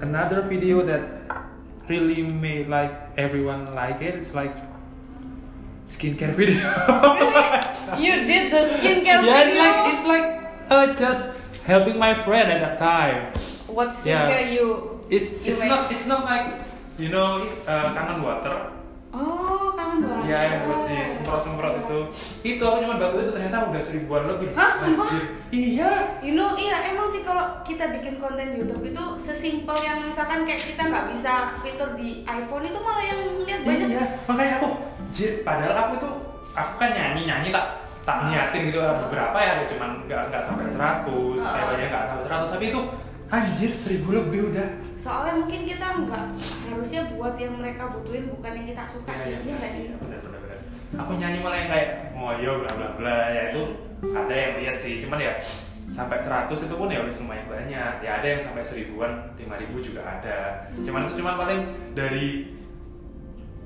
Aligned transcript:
another 0.00 0.40
video 0.42 0.82
that 0.84 1.00
really 1.88 2.22
made 2.22 2.68
like 2.68 2.92
everyone 3.16 3.66
like 3.74 4.02
it. 4.02 4.14
It's 4.16 4.34
like 4.34 4.54
skincare 5.86 6.34
video. 6.40 6.60
You 7.96 8.12
did 8.26 8.52
the 8.52 8.62
skincare 8.76 9.22
yeah, 9.22 9.42
it's 9.42 9.50
video. 9.50 9.62
like 9.62 9.78
it's 9.92 10.04
like 10.06 10.26
uh, 10.70 10.86
just 10.94 11.36
helping 11.64 11.98
my 11.98 12.14
friend 12.14 12.50
at 12.52 12.60
that 12.60 12.78
time. 12.78 13.32
What 13.66 13.90
skincare 13.90 14.52
you? 14.52 15.00
It's 15.08 15.32
You 15.44 15.52
it's 15.54 15.60
make- 15.60 15.68
not 15.70 15.92
it's 15.92 16.06
not 16.06 16.24
like 16.24 16.50
you 16.98 17.08
know 17.10 17.46
uh, 17.66 17.94
kangen 17.94 18.22
water. 18.22 18.72
Oh, 19.14 19.72
kangen. 19.78 20.02
Ya 20.28 20.40
yang 20.44 20.60
buat 20.66 20.80
di 20.90 20.98
semprot-semprot 21.26 21.74
itu. 21.82 21.98
Itu 22.46 22.62
aku 22.62 22.76
cuma 22.80 22.94
baru 22.96 23.18
itu 23.18 23.32
ternyata 23.34 23.66
udah 23.66 23.82
seribuan 23.82 24.22
lebih. 24.26 24.54
Hah, 24.54 24.70
sumpah? 24.70 25.02
Anjir. 25.04 25.24
Iya. 25.48 25.90
You 26.22 26.32
know, 26.32 26.54
iya 26.54 26.86
emang 26.86 27.04
sih 27.04 27.20
kalau 27.20 27.42
kita 27.60 27.90
bikin 27.92 28.16
konten 28.16 28.54
YouTube 28.54 28.86
itu 28.86 29.02
sesimpel 29.18 29.74
yang 29.76 29.98
misalkan 29.98 30.46
kayak 30.46 30.62
kita 30.62 30.86
nggak 30.86 31.10
bisa 31.10 31.32
fitur 31.60 31.90
di 31.92 32.22
iPhone 32.24 32.62
itu 32.62 32.78
malah 32.78 33.02
yang 33.02 33.20
lihat 33.42 33.60
banyak. 33.60 33.88
Iya, 33.90 34.04
makanya 34.24 34.52
aku 34.56 34.68
jir, 35.10 35.42
padahal 35.42 35.74
aku 35.76 35.94
tuh 35.98 36.14
aku 36.52 36.72
kan 36.78 36.90
nyanyi 36.90 37.26
nyanyi 37.26 37.48
tak 37.50 37.66
tak 38.00 38.16
Ah. 38.16 38.26
niatin 38.30 38.70
gitu 38.70 38.78
Ah. 38.78 39.02
beberapa 39.02 39.34
ya 39.34 39.66
cuman 39.66 40.06
nggak 40.06 40.30
nggak 40.30 40.38
sampai 40.40 40.70
100 40.70 41.42
Ah. 41.42 41.50
kayak 41.52 41.66
banyak 41.68 41.88
nggak 41.90 42.04
sampai 42.06 42.24
100 42.24 42.48
tapi 42.48 42.64
itu 42.70 42.80
anjir 43.26 43.70
seribu 43.74 44.08
lebih 44.14 44.54
udah 44.54 44.68
Soalnya 44.96 45.32
mungkin 45.36 45.60
kita 45.62 45.86
nggak 46.02 46.24
harusnya 46.66 47.02
buat 47.12 47.34
yang 47.36 47.54
mereka 47.56 47.90
butuhin 47.90 48.26
bukan 48.28 48.52
yang 48.52 48.66
kita 48.66 48.82
suka 48.84 49.12
sih, 49.16 49.38
iya 49.38 49.54
nggak 49.54 49.70
sih? 49.70 49.86
bener 49.92 50.18
bener 50.18 50.38
bener 50.38 50.45
aku 50.92 51.12
nyanyi 51.14 51.38
malah 51.40 51.58
yang 51.58 51.68
kayak 51.68 51.88
ngoyo 52.12 52.52
bla 52.60 52.72
bla 52.72 52.88
bla 52.94 53.18
ya 53.28 53.42
itu 53.50 53.62
ada 54.06 54.30
yang 54.30 54.52
lihat 54.56 54.76
sih 54.76 55.00
cuman 55.00 55.18
ya 55.18 55.32
sampai 55.88 56.18
100 56.18 56.50
itu 56.50 56.74
pun 56.74 56.86
ya 56.86 57.00
udah 57.00 57.14
lumayan 57.16 57.46
banyak 57.46 57.94
ya 58.00 58.10
ada 58.12 58.26
yang 58.26 58.40
sampai 58.40 58.62
seribuan 58.62 59.10
lima 59.34 59.54
ribu 59.56 59.78
juga 59.78 60.02
ada 60.02 60.66
cuman 60.76 61.06
itu 61.06 61.14
cuman 61.18 61.34
paling 61.36 61.60
dari 61.92 62.54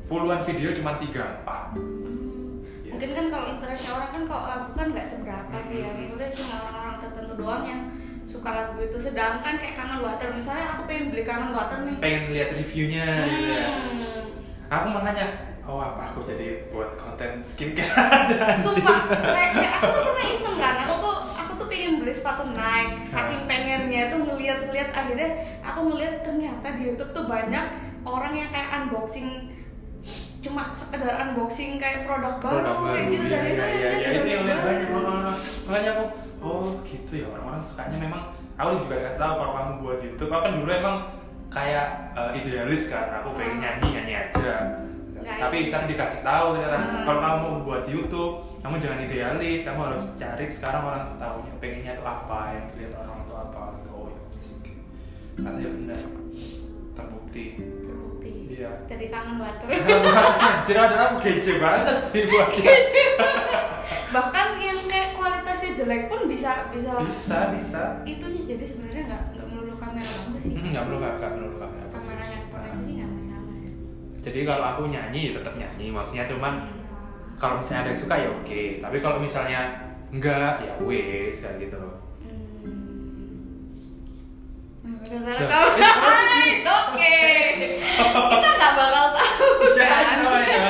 puluhan 0.05 0.41
video 0.43 0.73
cuman 0.73 0.97
tiga 0.99 1.23
empat 1.39 1.77
Hmm, 1.77 2.67
Yes. 2.83 2.93
Mungkin 2.93 3.11
kan 3.15 3.27
kalau 3.31 3.47
interestnya 3.49 3.93
orang 3.95 4.11
kan 4.11 4.23
kalau 4.27 4.45
lagu 4.45 4.71
kan 4.75 4.87
nggak 4.91 5.07
seberapa 5.07 5.57
sih 5.63 5.79
ya. 5.79 5.89
Mhm. 5.89 6.11
Maksudnya 6.11 6.31
cuma 6.35 6.55
orang-orang 6.61 6.97
tertentu 6.99 7.33
doang 7.39 7.63
yang 7.63 7.81
suka 8.27 8.51
lagu 8.51 8.77
itu. 8.77 8.99
Sedangkan 8.99 9.55
kayak 9.57 9.75
Kangen 9.75 10.03
Water 10.03 10.29
misalnya 10.35 10.75
aku 10.75 10.83
pengen 10.85 11.07
beli 11.09 11.23
Kangen 11.23 11.55
Water 11.55 11.79
nih. 11.87 11.97
pengen 11.97 12.23
lihat 12.29 12.49
reviewnya 12.53 13.07
gitu 13.25 13.47
ya. 13.49 13.67
Hmm. 13.71 14.27
aku 14.67 14.87
makanya 14.91 15.27
oh 15.71 15.79
apa 15.79 16.11
aku 16.11 16.27
jadi 16.27 16.67
buat 16.75 16.99
konten 16.99 17.39
skincare? 17.47 17.95
Sumpah, 18.59 19.07
kayak, 19.07 19.51
kayak 19.55 19.73
aku 19.79 19.87
tuh 19.95 20.03
pernah 20.03 20.27
iseng 20.27 20.57
kan, 20.59 20.75
aku 20.83 20.95
tuh 20.99 21.17
aku 21.31 21.53
tuh 21.63 21.67
pengen 21.71 22.03
beli 22.03 22.11
sepatu 22.11 22.43
Nike, 22.51 23.07
saking 23.07 23.47
pengennya 23.47 24.11
tuh 24.11 24.19
ngeliat-ngeliat 24.27 24.91
akhirnya 24.91 25.31
aku 25.63 25.81
ngeliat 25.95 26.27
ternyata 26.27 26.67
di 26.75 26.91
YouTube 26.91 27.15
tuh 27.15 27.25
banyak 27.31 27.65
orang 28.03 28.33
yang 28.35 28.51
kayak 28.51 28.83
unboxing 28.83 29.47
cuma 30.41 30.73
sekedar 30.73 31.21
unboxing 31.21 31.77
kayak 31.77 32.09
produk 32.09 32.41
baru 32.41 32.65
produk 32.65 32.77
baru 32.81 32.93
kayak 32.97 33.07
gitu. 33.13 33.25
Ya, 33.25 33.31
dan 33.31 33.45
itu 33.45 33.61
ya, 33.61 33.69
yang 33.69 33.77
ya, 33.79 33.89
lihat 33.93 34.01
ya, 34.01 34.11
itu 34.11 34.29
yang 34.33 34.45
banyak 34.65 34.89
orang 34.91 35.19
makanya 35.69 35.91
aku 35.95 36.05
oh 36.41 36.65
gitu 36.83 37.13
ya. 37.15 37.27
Orang-orang 37.29 37.63
sukanya 37.63 37.97
memang 38.01 38.23
aku 38.57 38.71
juga 38.83 38.95
kasih 39.05 39.21
tahu 39.21 39.33
kalau 39.37 39.53
kamu 39.53 39.73
buat 39.85 39.99
YouTube 40.01 40.31
aku 40.33 40.43
kan 40.43 40.53
dulu 40.57 40.71
emang 40.73 40.97
kayak 41.53 41.87
eh, 42.17 42.31
idealis 42.41 42.83
kan. 42.89 43.07
Aku 43.21 43.37
pengen 43.37 43.61
Hmm. 43.61 43.63
nyanyi 43.69 43.89
nyanyi 44.01 44.15
aja 44.17 44.50
tapi 45.41 45.59
kan 45.69 45.83
dikasih 45.85 46.21
tahu 46.21 46.47
ternyata 46.53 46.77
Hmm. 46.77 47.03
kalau 47.03 47.21
kamu 47.21 47.47
buat 47.65 47.85
YouTube 47.85 48.35
kamu 48.61 48.75
jangan 48.77 48.99
idealis 49.01 49.61
kamu 49.63 49.81
harus 49.83 50.05
cari 50.15 50.45
sekarang 50.47 50.83
orang 50.85 51.03
tuh 51.03 51.17
tahunya 51.17 51.53
pengennya 51.57 51.93
tuh 51.95 52.07
apa 52.07 52.39
yang 52.53 52.65
dilihat 52.71 52.95
orang 52.99 53.21
tuh 53.25 53.37
apa 53.39 53.61
gitu 53.75 53.89
oh 53.91 54.07
ya 54.07 54.21
sih 54.39 54.55
oke 54.55 54.73
katanya 55.37 55.69
benar 55.73 56.03
terbukti 56.93 57.45
Terbukti. 57.57 58.31
iya 58.51 58.71
Dari 58.85 59.07
kangen 59.09 59.37
water. 59.39 59.67
Anjir 59.67 60.77
ada 60.77 60.97
aku 61.09 61.17
kece 61.21 61.57
banget 61.57 61.97
sih 62.05 62.29
buat. 62.29 62.53
Bahkan 64.11 64.47
yang 64.59 64.79
kayak 64.85 65.15
kualitasnya 65.15 65.71
jelek 65.75 66.03
pun 66.07 66.27
bisa 66.27 66.69
bisa. 66.69 66.93
Bisa, 67.01 67.39
bisa. 67.55 67.83
Itu 68.05 68.27
jadi 68.45 68.61
sebenarnya 68.61 69.03
nggak 69.07 69.23
nggak 69.33 69.47
melulu 69.49 69.75
kamera 69.77 70.05
bagus 70.21 70.43
sih. 70.45 70.55
Hmm, 70.55 70.69
Nggak 70.69 70.85
perlu 70.85 70.99
nggak 70.99 71.33
perlu 71.33 71.49
Jadi 74.21 74.45
kalau 74.45 74.65
aku 74.67 74.83
nyanyi 74.87 75.33
ya 75.33 75.41
tetap 75.41 75.55
nyanyi, 75.57 75.89
maksudnya 75.89 76.29
cuman 76.29 76.61
Hmm. 76.61 76.85
kalau 77.41 77.57
misalnya 77.57 77.89
ada 77.89 77.91
yang 77.97 78.01
suka 78.01 78.15
ya 78.21 78.29
oke, 78.29 78.63
tapi 78.79 78.97
kalau 79.01 79.17
misalnya 79.17 79.61
enggak 80.13 80.61
ya 80.61 80.73
wes 80.85 81.41
kayak 81.41 81.57
gitu 81.65 81.77
loh. 81.81 81.97
Hmm. 82.21 83.65
Bener 85.01 85.37
Loh, 85.41 85.49
kamu 85.49 85.69
it's 85.81 86.61
It's 86.61 86.67
Oke. 86.69 87.17
Kita 88.01 88.49
nggak 88.53 88.73
bakal 88.77 89.07
tahu. 89.17 89.49
Yeah, 89.81 89.89
I 89.89 90.03
kan? 90.05 90.17
know, 90.21 90.31
I 90.31 90.45
know, 90.45 90.69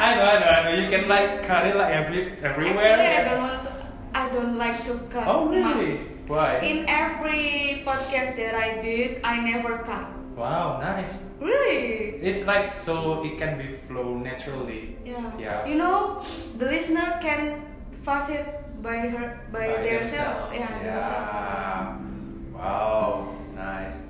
I 0.00 0.10
know, 0.12 0.26
I 0.28 0.36
know, 0.36 0.48
I 0.50 0.58
know. 0.60 0.72
You 0.76 0.86
can 0.88 1.04
like 1.08 1.40
cut 1.40 1.64
it 1.64 1.74
like 1.76 1.92
every 1.92 2.36
everywhere. 2.44 3.00
Actually, 3.00 3.16
I 3.16 3.22
don't 3.24 3.40
want 3.40 3.58
to. 3.64 3.70
I 4.12 4.24
don't 4.28 4.56
like 4.56 4.78
to 4.84 4.94
cut. 5.08 5.24
Oh 5.24 5.48
really? 5.48 6.04
Why? 6.28 6.60
In 6.60 6.84
every 6.84 7.80
podcast 7.82 8.36
that 8.36 8.52
I 8.54 8.78
did, 8.84 9.24
I 9.24 9.40
never 9.40 9.80
cut. 9.82 10.19
Wow, 10.40 10.80
nice. 10.80 11.28
Really? 11.36 12.16
It's 12.24 12.48
like 12.48 12.72
so 12.72 13.20
it 13.20 13.36
can 13.36 13.60
be 13.60 13.76
flow 13.84 14.16
naturally. 14.16 14.96
Yeah. 15.04 15.36
Yeah. 15.36 15.68
You 15.68 15.76
know, 15.76 16.24
the 16.56 16.64
listener 16.64 17.20
can 17.20 17.60
fast 18.00 18.32
it 18.32 18.48
by 18.80 19.12
her 19.12 19.36
by, 19.52 19.68
self. 19.68 19.84
themselves, 19.84 20.56
Yeah, 20.56 20.72
themselves. 20.80 22.00
Wow, 22.56 23.36
nice. 23.52 24.00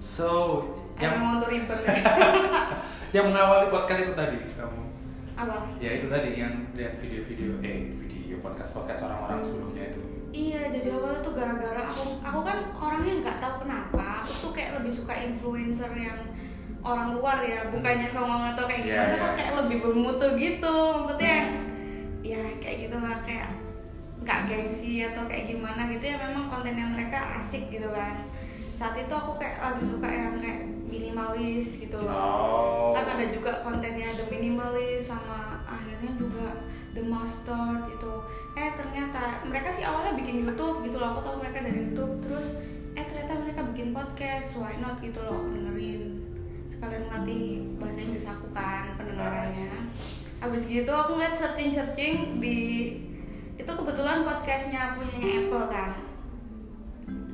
So, 0.00 0.80
I 0.96 1.04
yang 1.04 1.20
want 1.20 1.44
to 1.44 1.52
ribet 1.52 1.80
ya. 1.84 1.96
yang 3.20 3.28
mengawali 3.28 3.68
podcast 3.68 4.00
itu 4.00 4.14
tadi 4.16 4.40
kamu, 4.56 4.80
Apa? 5.36 5.76
ya 5.76 5.90
itu 6.00 6.08
tadi 6.08 6.40
yang 6.40 6.72
lihat 6.72 6.96
video-video, 7.04 7.60
eh 7.60 8.00
video 8.00 8.40
podcast 8.40 8.72
podcast 8.72 9.04
orang-orang 9.04 9.44
sebelumnya 9.44 9.92
itu. 9.92 10.09
Iya, 10.30 10.70
jadi 10.70 10.94
awalnya 10.94 11.26
tuh 11.26 11.34
gara-gara 11.34 11.82
aku 11.90 12.22
aku 12.22 12.40
kan 12.46 12.58
orangnya 12.78 13.14
nggak 13.18 13.38
tahu 13.42 13.54
kenapa 13.66 14.22
aku 14.22 14.32
tuh 14.46 14.52
kayak 14.54 14.78
lebih 14.78 14.92
suka 14.94 15.14
influencer 15.14 15.90
yang 15.98 16.22
orang 16.80 17.18
luar 17.18 17.42
ya, 17.42 17.68
bukannya 17.68 18.06
songong 18.06 18.54
atau 18.54 18.64
kayak 18.64 18.86
Iya, 18.86 18.94
gimana 18.94 19.14
iya. 19.14 19.20
kok 19.20 19.32
kayak 19.36 19.52
lebih 19.66 19.76
bermutu 19.82 20.26
gitu. 20.38 20.76
Maksudnya 21.04 21.30
yang 21.34 21.50
ya 22.20 22.42
kayak 22.62 22.76
gitulah 22.88 23.16
kayak 23.26 23.48
nggak 24.20 24.40
gengsi 24.46 25.02
atau 25.02 25.24
kayak 25.26 25.48
gimana 25.48 25.88
gitu 25.88 26.04
ya 26.12 26.16
memang 26.20 26.46
kontennya 26.52 26.86
mereka 26.86 27.18
asik 27.42 27.68
gitu 27.72 27.88
kan. 27.90 28.28
Saat 28.72 28.96
itu 28.96 29.12
aku 29.12 29.36
kayak 29.36 29.60
lagi 29.60 29.82
suka 29.84 30.08
yang 30.08 30.40
kayak 30.40 30.64
minimalis 30.88 31.82
gitu 31.84 31.98
loh. 32.00 32.14
Oh. 32.14 32.92
Kan 32.96 33.18
ada 33.18 33.26
juga 33.28 33.60
kontennya 33.66 34.14
The 34.16 34.24
Minimalist 34.32 35.12
sama 35.12 35.60
akhirnya 35.68 36.16
juga 36.16 36.64
The 36.96 37.02
Mustard 37.04 37.92
itu. 37.92 38.14
Eh 38.58 38.70
ternyata 38.74 39.42
mereka 39.46 39.68
sih 39.70 39.86
awalnya 39.86 40.14
bikin 40.18 40.46
YouTube 40.46 40.82
gitu 40.86 40.96
loh. 40.98 41.14
Aku 41.14 41.20
tahu 41.26 41.42
mereka 41.42 41.62
dari 41.62 41.90
YouTube 41.90 42.22
terus 42.24 42.56
eh 42.98 43.04
ternyata 43.06 43.38
mereka 43.38 43.60
bikin 43.70 43.94
podcast. 43.94 44.54
Why 44.58 44.78
not 44.78 44.98
gitu 45.02 45.22
loh 45.22 45.46
dengerin. 45.50 46.22
Sekalian 46.70 47.06
melatih 47.10 47.66
bahasa 47.78 48.00
Inggris 48.02 48.26
aku 48.26 48.46
kan 48.54 48.94
pendengarannya. 48.98 49.90
Habis 50.40 50.64
gitu 50.66 50.88
aku 50.90 51.20
ngeliat 51.20 51.36
searching-searching 51.36 52.40
di 52.40 52.58
itu 53.60 53.68
kebetulan 53.76 54.24
podcastnya 54.24 54.96
punyanya 54.96 55.28
Apple 55.44 55.66
kan 55.68 55.90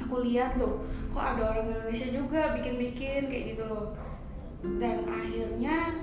aku 0.07 0.23
lihat 0.27 0.55
loh 0.59 0.83
kok 1.11 1.23
ada 1.23 1.43
orang 1.55 1.67
Indonesia 1.71 2.09
juga 2.15 2.55
bikin-bikin 2.55 3.31
kayak 3.31 3.45
gitu 3.55 3.65
loh 3.67 3.95
dan 4.79 5.03
akhirnya 5.07 5.99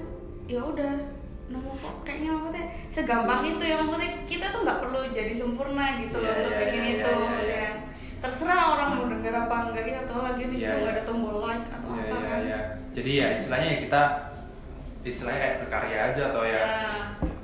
ya 0.48 0.60
udah 0.60 0.96
nemu 1.44 1.72
kok 1.76 1.96
kayaknya 2.02 2.30
maksudnya 2.32 2.64
segampang 2.88 3.42
itu 3.46 3.64
ya 3.64 3.76
maksudnya 3.78 4.12
kita 4.24 4.46
tuh 4.50 4.60
nggak 4.64 4.80
perlu 4.80 5.02
jadi 5.12 5.34
sempurna 5.34 5.86
gitu 6.00 6.16
loh 6.18 6.26
Iya, 6.26 6.40
untuk 6.40 6.52
iya, 6.52 6.62
bikin 6.64 6.82
iya, 6.82 6.92
itu 6.94 7.00
iya, 7.04 7.12
iya. 7.12 7.22
maksudnya 7.22 7.66
terserah 8.18 8.62
orang 8.72 8.90
mau 8.94 9.06
denger 9.06 9.34
apa 9.38 9.56
enggak 9.68 9.86
ya 9.86 9.98
atau 10.02 10.18
lagi 10.22 10.44
di 10.46 10.56
situ 10.56 10.64
Iya, 10.66 10.80
nggak 10.80 10.88
iya. 10.88 10.96
ada 10.96 11.04
tombol 11.04 11.36
like 11.40 11.68
atau 11.70 11.90
Ya, 11.90 12.00
apa 12.00 12.16
ya, 12.16 12.24
kan 12.26 12.42
ya. 12.42 12.62
Jadi 12.94 13.12
ya 13.12 13.28
istilahnya 13.34 13.68
ya 13.68 13.78
kita 13.82 14.02
istilahnya 15.04 15.40
kayak 15.40 15.58
berkarya 15.60 15.98
aja 16.08 16.22
atau 16.32 16.44
ya 16.44 16.54
Ya, 16.54 16.64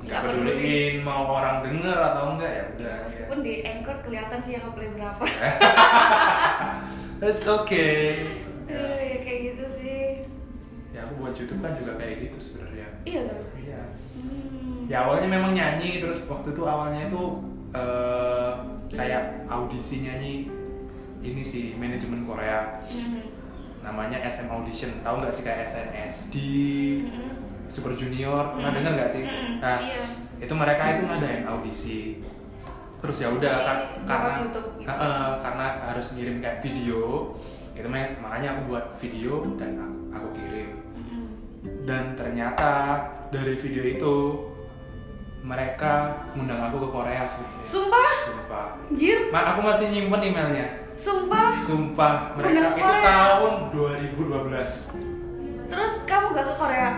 nggak 0.00 0.20
peduli. 0.24 0.48
peduliin 0.48 0.94
mau 1.02 1.22
orang 1.30 1.56
denger 1.60 1.98
atau 2.00 2.24
enggak 2.32 2.50
ya 2.50 2.64
udah. 2.72 2.88
Ya, 2.90 3.04
meskipun 3.04 3.38
di 3.42 3.54
anchor 3.62 3.96
kelihatan 4.00 4.38
sih 4.40 4.52
yang 4.54 4.64
ngeplay 4.64 4.88
berapa 4.90 5.22
It's 7.20 7.44
okay. 7.44 8.32
ya. 8.64 8.72
Ya. 8.72 8.96
ya 8.96 9.16
kayak 9.20 9.40
gitu 9.46 9.64
sih 9.70 10.00
ya 10.90 11.04
aku 11.04 11.12
buat 11.18 11.34
YouTube 11.34 11.60
kan 11.60 11.76
juga 11.76 11.92
kayak 11.94 12.16
gitu 12.24 12.38
sebenarnya. 12.40 12.86
iya 13.04 13.20
tuh 13.22 13.44
Iya. 13.60 13.80
Ya 14.90 15.06
awalnya 15.06 15.30
memang 15.30 15.54
nyanyi 15.54 16.02
terus 16.02 16.26
waktu 16.26 16.50
itu 16.50 16.62
awalnya 16.62 17.06
itu 17.06 17.22
eh, 17.70 18.52
kayak 18.90 19.46
audisi 19.46 20.02
nyanyi 20.02 20.50
ini 21.20 21.42
sih 21.42 21.64
manajemen 21.74 22.26
Korea 22.26 22.82
Hmm. 22.82 23.22
namanya 23.80 24.18
SM 24.20 24.50
Audition 24.50 24.98
tahu 25.00 25.22
nggak 25.22 25.30
sih 25.30 25.42
kayak 25.42 25.62
SNSD 25.62 26.34
Mm-mm. 27.00 27.30
Super 27.66 27.94
Junior 27.94 28.50
pernah 28.50 28.68
Mm-mm. 28.68 28.76
dengar 28.76 28.92
nggak 28.98 29.08
sih? 29.08 29.22
Mm-mm. 29.22 29.52
Nah 29.58 29.78
Iya. 29.78 30.02
itu 30.38 30.52
mereka 30.52 30.82
itu 30.90 31.02
ngadain 31.02 31.44
audisi 31.46 32.00
terus 32.98 33.16
ya 33.16 33.30
udah 33.30 33.54
buat 33.56 34.04
karena 34.04 34.30
YouTube 34.42 34.68
gitu. 34.76 34.90
Eh, 34.90 35.30
karena 35.40 35.66
harus 35.82 36.06
ngirim 36.12 36.36
kayak 36.38 36.58
video 36.60 37.00
gitu 37.72 37.86
mak- 37.86 38.18
makanya 38.18 38.48
aku 38.52 38.62
buat 38.68 38.86
video 38.98 39.32
dan 39.54 39.70
aku, 39.78 39.96
aku 40.10 40.28
kirim 40.34 40.68
Mm-mm. 40.98 41.24
dan 41.86 42.12
ternyata 42.12 42.72
dari 43.30 43.54
video 43.54 43.84
itu 43.86 44.14
mereka 45.40 45.92
ngundang 46.32 46.60
aku 46.62 46.76
ke 46.78 46.88
Korea 46.90 47.22
sebenarnya. 47.24 47.64
Sumpah, 47.64 48.10
sumpah 48.22 48.66
anjir, 48.86 49.18
Ma, 49.28 49.40
aku 49.48 49.60
masih 49.62 49.86
nyimpen 49.88 50.20
emailnya 50.22 50.66
sumpah. 50.92 51.64
sumpah 51.64 52.14
mereka 52.34 52.52
itu 52.70 52.76
Korea? 52.76 53.04
tahun 53.06 53.52
2012 53.72 55.70
Terus 55.70 55.92
kamu 56.02 56.26
gak 56.30 56.46
ke 56.46 56.54
Korea? 56.56 56.90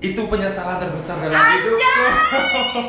itu 0.00 0.20
penyesalan 0.22 0.76
terbesar 0.78 1.16
dalam 1.18 1.36
hidupku 1.36 1.76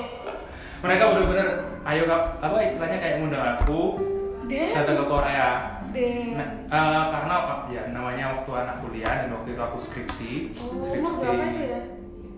mereka 0.82 1.04
benar-benar 1.08 1.48
ayo 1.84 2.04
Kak, 2.06 2.22
apa 2.40 2.56
istilahnya 2.62 2.98
kayak 2.98 3.16
ngundang 3.20 3.44
aku 3.54 4.00
Deh, 4.48 4.72
datang 4.74 4.96
ke 4.96 5.06
Korea 5.06 5.50
deh. 5.92 6.32
Nah, 6.34 6.48
eh, 6.66 7.04
karena 7.06 7.34
apa 7.38 7.54
ya 7.68 7.84
namanya 7.90 8.32
waktu 8.34 8.52
anak 8.54 8.76
kuliah 8.80 9.14
dan 9.18 9.30
waktu 9.30 9.50
itu 9.52 9.62
aku 9.62 9.76
skripsi 9.78 10.32
Oh, 10.56 10.72
skripsi 10.74 11.04
umur 11.04 11.12
berapa 11.22 11.44
itu 11.46 11.62
ya? 11.66 11.80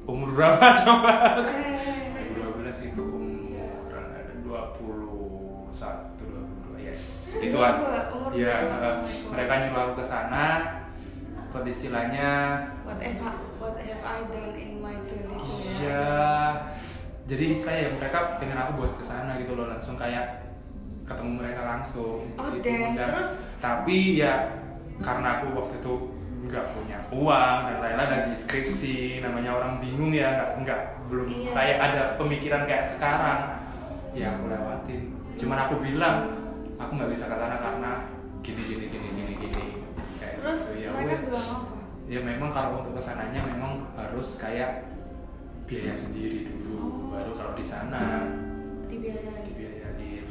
Umur 0.04 0.30
berapa 0.34 0.66
coba 0.84 1.14
Eh, 1.48 2.36
12 2.36 2.90
itu 2.90 3.04
umur 3.04 3.88
ada 3.90 4.34
21 4.36 5.72
22 5.72 6.86
yes 6.86 7.02
gituan 7.40 7.74
Dua, 7.80 8.00
umur 8.12 8.32
ya 8.34 8.56
eh, 8.62 8.84
oh 8.84 8.96
mereka 9.32 9.54
nyuruh 9.62 9.82
aku 9.88 9.94
ke 10.02 10.06
sana 10.06 10.46
buat 11.50 11.66
istilahnya 11.66 12.32
What 12.82 12.98
have 12.98 13.22
I, 13.22 13.32
what 13.62 13.78
have 13.78 14.04
I 14.04 14.20
done 14.28 14.56
in 14.56 14.82
my 14.82 14.98
22 15.06 15.86
Iya. 15.86 16.10
Jadi 17.24 17.44
istilahnya 17.52 17.82
ya 17.82 17.92
mereka 17.94 18.20
pengen 18.36 18.58
aku 18.58 18.72
buat 18.80 18.94
ke 18.94 19.04
sana 19.04 19.38
gitu 19.38 19.54
loh 19.54 19.70
langsung 19.70 19.96
kayak 19.96 20.44
ketemu 21.04 21.40
mereka 21.40 21.62
langsung. 21.64 22.24
Oh, 22.36 22.48
gitu. 22.52 22.68
Dan- 22.68 22.96
Terus? 22.96 23.44
Tapi 23.60 24.18
ya 24.18 24.60
karena 25.00 25.40
aku 25.40 25.52
waktu 25.54 25.80
itu 25.80 25.94
nggak 26.44 26.66
punya 26.72 26.98
uang 27.10 27.58
dan 27.64 27.78
lain-lain 27.80 28.10
lagi 28.12 28.34
skripsi 28.34 28.96
namanya 29.20 29.52
orang 29.54 29.80
bingung 29.80 30.12
ya 30.12 30.34
nggak 30.34 30.50
nggak 30.60 30.80
belum 31.08 31.26
Iya 31.26 31.52
kayak 31.52 31.72
sih. 31.74 31.86
ada 31.86 32.02
pemikiran 32.16 32.64
kayak 32.64 32.86
sekarang 32.86 33.40
ya 34.12 34.28
aku 34.30 34.44
lewatin 34.48 35.02
cuman 35.34 35.58
aku 35.62 35.76
bilang 35.80 36.18
aku 36.76 36.92
nggak 36.94 37.12
bisa 37.12 37.26
ke 37.26 37.36
sana 37.36 37.58
karena 37.58 37.92
gini 38.40 38.62
gini 38.62 38.86
gini 38.88 39.08
gini 39.10 39.34
gini 39.40 39.64
kayak 40.18 40.36
Terus 40.38 40.62
gitu. 40.70 40.84
ya 40.84 40.90
mereka 40.92 41.16
bilang 41.24 41.48
apa? 41.48 41.76
ya 42.04 42.20
memang 42.20 42.50
kalau 42.50 42.70
untuk 42.78 42.94
ke 42.94 43.02
sananya 43.02 43.40
memang 43.42 43.72
harus 43.96 44.36
kayak 44.36 44.92
biaya 45.64 45.94
sendiri 45.94 46.44
dulu 46.46 46.62
Oh. 46.74 47.14
baru 47.14 47.32
kalau 47.32 47.54
di 47.54 47.64
sana 47.64 48.28
Dibiayai. 48.84 49.48
dibiayain 49.48 50.26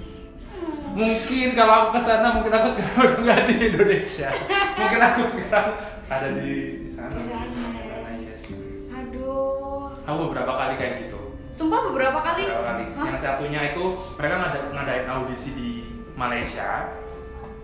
Hmm. 0.52 0.92
mungkin 0.92 1.48
kalau 1.56 1.74
aku 1.80 1.96
ke 1.96 2.02
sana 2.02 2.26
mungkin 2.30 2.52
aku 2.52 2.68
sekarang 2.68 3.00
udah 3.00 3.18
nggak 3.24 3.40
di 3.48 3.54
Indonesia 3.64 4.28
mungkin 4.76 5.00
aku 5.00 5.22
sekarang 5.24 5.72
ada 6.14 6.28
di 6.30 6.52
sana 6.86 7.14
Di 7.14 7.24
sana, 7.30 7.78
ya. 7.78 8.00
yes 8.22 8.44
Aduh. 8.88 9.88
aku 10.00 10.16
beberapa 10.26 10.52
kali 10.52 10.74
kayak 10.76 10.94
gitu 11.00 11.18
Sumpah 11.50 11.84
beberapa 11.84 12.18
kali. 12.18 12.48
beberapa 12.48 12.64
kali 12.66 12.84
Hah? 12.92 13.06
yang 13.06 13.18
satunya 13.18 13.60
itu 13.70 13.84
mereka 14.14 14.34
ngada 14.38 14.58
ngadain 14.70 15.06
audisi 15.06 15.50
di 15.52 15.70
Malaysia 16.12 16.96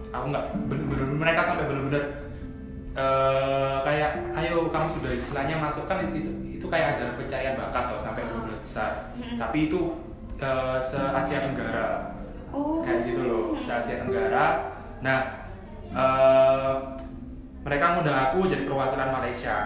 aku 0.08 0.24
nggak 0.28 0.44
bener-bener 0.66 1.08
mereka 1.14 1.40
sampai 1.42 1.64
bener-bener 1.64 2.04
eh, 2.94 3.76
kayak 3.80 4.10
ayo 4.34 4.66
kamu 4.66 4.88
sudah 4.90 5.12
istilahnya 5.12 5.56
masuk 5.56 5.84
kan 5.84 6.00
itu, 6.02 6.18
itu 6.50 6.66
kayak 6.66 6.96
ajaran 6.96 7.14
pencarian 7.16 7.54
bakat 7.56 7.82
atau 7.86 7.98
sampai 7.98 8.22
Ah. 8.22 8.28
bener-bener 8.28 8.60
besar 8.60 8.90
Mm-mm. 9.14 9.36
tapi 9.36 9.58
itu 9.66 9.80
eh, 10.38 10.78
se 10.78 10.98
Asia 10.98 11.38
Tenggara 11.42 11.88
Oh. 12.48 12.80
kayak 12.80 13.04
gitu 13.04 13.22
loh 13.22 13.44
Hmm. 13.52 13.60
se 13.60 13.70
Asia 13.70 13.96
Tenggara 13.98 14.46
nah 14.98 15.20
eh, 15.88 16.72
mereka 17.68 17.84
ngundang 17.92 18.16
aku 18.18 18.38
jadi 18.44 18.64
perwakilan 18.64 19.10
Malaysia 19.12 19.56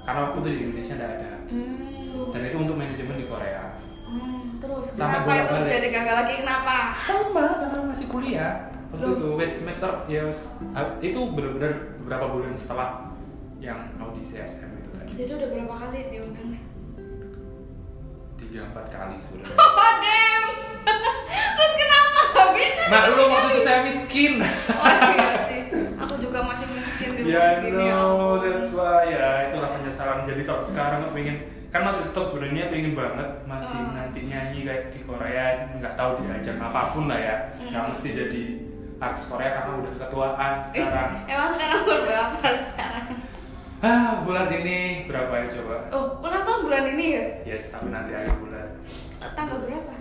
karena 0.00 0.20
waktu 0.24 0.38
itu 0.38 0.48
di 0.48 0.60
Indonesia 0.64 0.94
tidak 0.96 1.10
ada 1.14 1.30
Hmm. 1.50 2.30
dan 2.30 2.40
itu 2.42 2.56
untuk 2.56 2.74
manajemen 2.74 3.16
di 3.16 3.26
Korea 3.26 3.62
Hmm, 4.02 4.56
terus 4.56 4.90
Sampai 4.90 5.20
kenapa 5.20 5.30
itu 5.30 5.38
bolak-balik. 5.46 5.70
jadi 5.70 5.88
gagal 5.92 6.14
lagi 6.16 6.34
kenapa? 6.38 6.76
sama 7.00 7.44
karena 7.60 7.78
masih 7.84 8.06
kuliah 8.06 8.52
waktu 8.88 9.04
Loh. 9.04 9.14
itu 9.14 9.28
wes 9.36 9.52
semester 9.52 9.90
ya 10.06 10.20
wes- 10.24 10.50
ah, 10.72 10.98
itu 10.98 11.20
benar-benar 11.28 11.72
beberapa 11.98 12.26
bulan 12.28 12.54
setelah 12.54 13.12
yang 13.58 13.78
audisi 13.96 14.34
SM 14.36 14.66
itu 14.74 14.90
tadi 14.92 15.10
Jadi 15.16 15.30
udah 15.32 15.48
berapa 15.48 15.74
kali 15.76 15.98
diundang 16.08 16.48
nih? 16.48 16.62
tiga 18.36 18.60
empat 18.64 18.86
kali 18.88 19.14
sebenarnya 19.20 19.54
Oh 19.60 19.92
damn. 20.00 20.44
terus 21.54 21.72
kenapa 21.76 22.18
gak 22.32 22.48
bisa? 22.52 22.82
nah 22.88 23.00
lu 23.06 23.22
waktu 23.26 23.48
itu 23.48 23.60
saya 23.62 23.80
miskin 23.84 24.32
Oh 24.72 24.86
iya 25.08 25.30
sih. 25.44 25.60
Aku 25.98 26.14
juga 26.16 26.38
masih 26.42 26.66
ya 27.30 27.44
segini. 27.56 27.84
ya 27.84 27.96
no 27.96 28.06
ampun. 28.10 28.38
that's 28.44 28.70
why 28.70 29.02
ya 29.04 29.28
itulah 29.46 29.70
penyesalan 29.72 30.18
jadi 30.24 30.42
kalau 30.42 30.62
sekarang 30.62 30.98
nggak 31.00 31.14
pengen 31.14 31.36
kan 31.68 31.80
masih 31.82 32.02
tetap 32.04 32.24
sebenarnya 32.24 32.64
pengen 32.66 32.92
banget 32.92 33.28
masih 33.44 33.78
Ah. 33.78 33.92
nanti 33.96 34.20
nyanyi 34.22 34.58
kayak 34.62 34.84
di 34.88 35.00
Korea 35.00 35.44
nggak 35.72 35.94
tahu 35.94 36.10
di 36.16 36.24
ajang 36.28 36.58
apa 36.58 36.82
pun 36.90 37.06
lah 37.06 37.16
ya 37.16 37.36
nggak 37.60 37.78
Mm. 37.80 37.90
mesti 37.90 38.08
jadi 38.10 38.42
artis 38.98 39.24
Korea 39.26 39.50
karena 39.54 39.72
udah 39.78 39.92
ketuaan 39.98 40.52
Eh, 40.52 40.64
sekarang 40.76 41.10
Emang 41.24 41.50
sekarang 41.54 41.80
berapa 41.86 42.38
sekarang? 42.66 43.06
ah 43.80 44.20
bulan 44.20 44.48
ini 44.52 44.78
berapa 45.06 45.32
ya 45.32 45.46
coba 45.50 45.76
Oh, 45.88 46.04
ulang 46.20 46.42
tahun 46.42 46.60
bulan 46.62 46.84
ini 46.90 47.06
ya? 47.10 47.24
yes 47.48 47.70
tapi 47.70 47.88
nanti 47.88 48.12
akhir 48.12 48.36
bulan 48.36 48.66
Tanggal 49.30 49.58
berapa? 49.58 49.92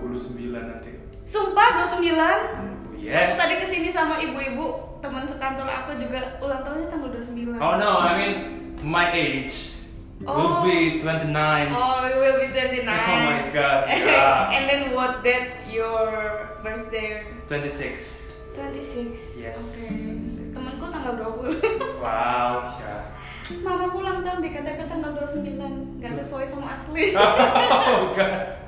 29 0.00 0.16
nanti 0.54 0.90
Sumpah 1.22 1.68
29 1.80 2.00
Aku 2.00 2.79
yes. 3.00 3.34
Tadi 3.34 3.56
ke 3.56 3.66
sini 3.66 3.88
sama 3.88 4.16
ibu-ibu 4.16 4.66
teman 5.00 5.24
sekantor 5.24 5.64
aku 5.64 5.96
juga. 5.96 6.36
Ulang 6.38 6.60
tahunnya 6.60 6.88
tanggal 6.88 7.08
29 7.10 7.56
oh 7.56 7.74
no 7.76 7.90
I 7.98 8.12
mean 8.16 8.32
my 8.80 9.08
age. 9.10 9.80
Will 10.20 10.28
Oh. 10.28 10.60
be 10.60 11.00
29 11.00 11.32
Oh, 11.72 12.04
we 12.04 12.12
will 12.12 12.44
be 12.44 12.52
29 12.52 12.84
Oh 12.92 13.18
my 13.24 13.40
God, 13.48 13.88
yeah. 13.88 14.52
And 14.54 14.68
then 14.68 14.82
what 14.92 15.24
date 15.24 15.64
your 15.64 16.12
birthday? 16.60 17.24
26 17.48 18.20
26 18.52 19.40
Yes, 19.40 19.56
Oke 19.56 19.88
26. 20.28 20.52
Temenku 20.52 20.86
tanggal 20.92 21.16
20 21.40 21.56
wow 22.04 22.68
ya 22.84 23.16
Mama 23.64 23.88
ulang 23.90 24.20
tahun 24.20 24.44
di 24.44 24.52
KTP 24.52 24.80
tanggal 24.84 25.16
29 25.16 26.04
Gak 26.04 26.12
sesuai 26.20 26.44
sama 26.46 26.76
asli. 26.76 27.16
Oh 27.16 28.12
god. 28.12 28.60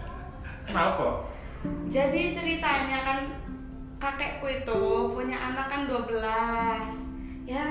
Kenapa? 0.64 1.28
Jadi 1.86 2.32
ceritanya 2.32 2.98
kan 3.04 3.18
kakekku 4.02 4.46
itu 4.50 4.78
punya 5.08 5.38
anak 5.38 5.70
kan 5.70 5.86
12 5.86 6.18
Ya 7.46 7.70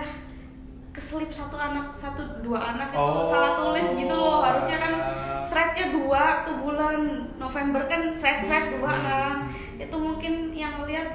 keselip 0.91 1.31
satu 1.31 1.55
anak 1.55 1.91
satu 1.91 2.19
dua 2.39 2.59
anak 2.71 2.91
itu 2.91 2.99
Oh. 2.99 3.23
salah 3.27 3.55
tulis 3.55 3.87
gitu 3.95 4.11
loh. 4.11 4.43
Harusnya 4.43 4.75
kan 4.77 4.93
threadnya 5.41 5.85
dua 5.91 6.43
tuh 6.43 6.59
bulan. 6.59 6.99
November 7.35 7.87
kan 7.87 8.11
thread 8.11 8.43
thread 8.43 8.75
dua 8.75 8.91
Hmm. 8.91 9.03
kan. 9.03 9.35
Itu 9.75 9.95
mungkin 9.95 10.51
yang 10.51 10.83
lihat 10.83 11.07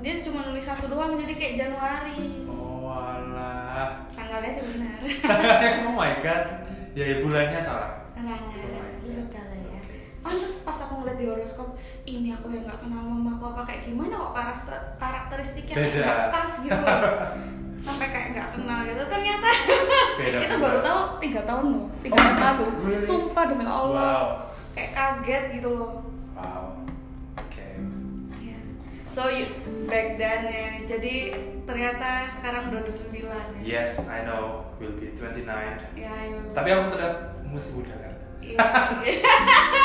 dia 0.00 0.20
cuma 0.20 0.44
nulis 0.44 0.64
satu 0.64 0.88
doang 0.88 1.16
jadi 1.16 1.36
kayak 1.36 1.54
Januari. 1.60 2.48
Oh 2.48 2.88
alah. 2.88 4.08
Tanggalnya 4.08 4.50
sih 4.50 4.64
benar. 4.72 5.00
Oh 5.88 5.92
my 5.92 6.12
god. 6.20 6.44
Ya, 6.92 7.04
ya 7.04 7.16
bulannya 7.20 7.60
salah. 7.60 8.08
Enggak 8.16 8.40
Oh 8.40 8.48
enggak 8.48 8.64
God. 8.72 8.92
ya 9.04 9.10
sudah 9.12 9.42
lah 9.44 9.56
ya. 9.60 9.63
Pantes 10.24 10.64
pas 10.64 10.78
aku 10.80 10.92
ngeliat 10.98 11.20
di 11.20 11.26
horoskop 11.28 11.76
ini 12.02 12.32
aku 12.32 12.48
yang 12.48 12.64
nggak 12.64 12.80
kenal 12.80 13.04
mama 13.04 13.36
aku 13.36 13.44
apa 13.52 13.62
kayak 13.68 13.82
gimana 13.84 14.16
kok 14.16 14.32
karakter 14.32 14.78
karakteristiknya 14.96 15.74
nggak 15.84 16.32
pas 16.32 16.50
gitu 16.58 16.72
sampai 17.84 18.08
kayak 18.08 18.28
nggak 18.32 18.48
kenal 18.56 18.80
gitu. 18.82 19.02
Ternyata 19.04 19.48
Beda, 20.16 20.38
itu 20.40 20.54
baru 20.56 20.78
tahu 20.80 21.00
tiga 21.20 21.40
tahun 21.44 21.64
loh 21.68 21.84
tiga 22.00 22.16
Oh, 22.16 22.32
tahun. 22.40 22.40
lalu 22.40 22.64
really? 22.88 23.04
sumpah 23.04 23.44
demi 23.44 23.66
Allah. 23.68 23.92
Wow. 23.92 24.24
Kayak 24.72 24.90
kaget 24.96 25.44
gitu 25.54 25.68
loh. 25.68 25.90
Wow. 26.32 26.80
Oke. 27.36 27.66
Iya. 28.40 28.56
So 29.06 29.28
you 29.28 29.52
back 29.84 30.16
then 30.16 30.48
ya. 30.48 30.80
Jadi 30.88 31.14
ternyata 31.68 32.24
sekarang 32.32 32.72
udah 32.72 32.88
29 32.88 33.20
ya. 33.20 33.36
yes 33.60 34.08
I 34.08 34.24
know. 34.24 34.64
Will 34.80 34.96
be 34.96 35.12
29 35.12 35.44
Ya, 35.92 36.08
ayo. 36.24 36.40
tapi 36.50 36.68
aku 36.72 36.88
tetap 36.96 37.36
masih 37.44 37.72
muda 37.76 37.94
kan? 38.00 38.12
Iya. 38.40 38.58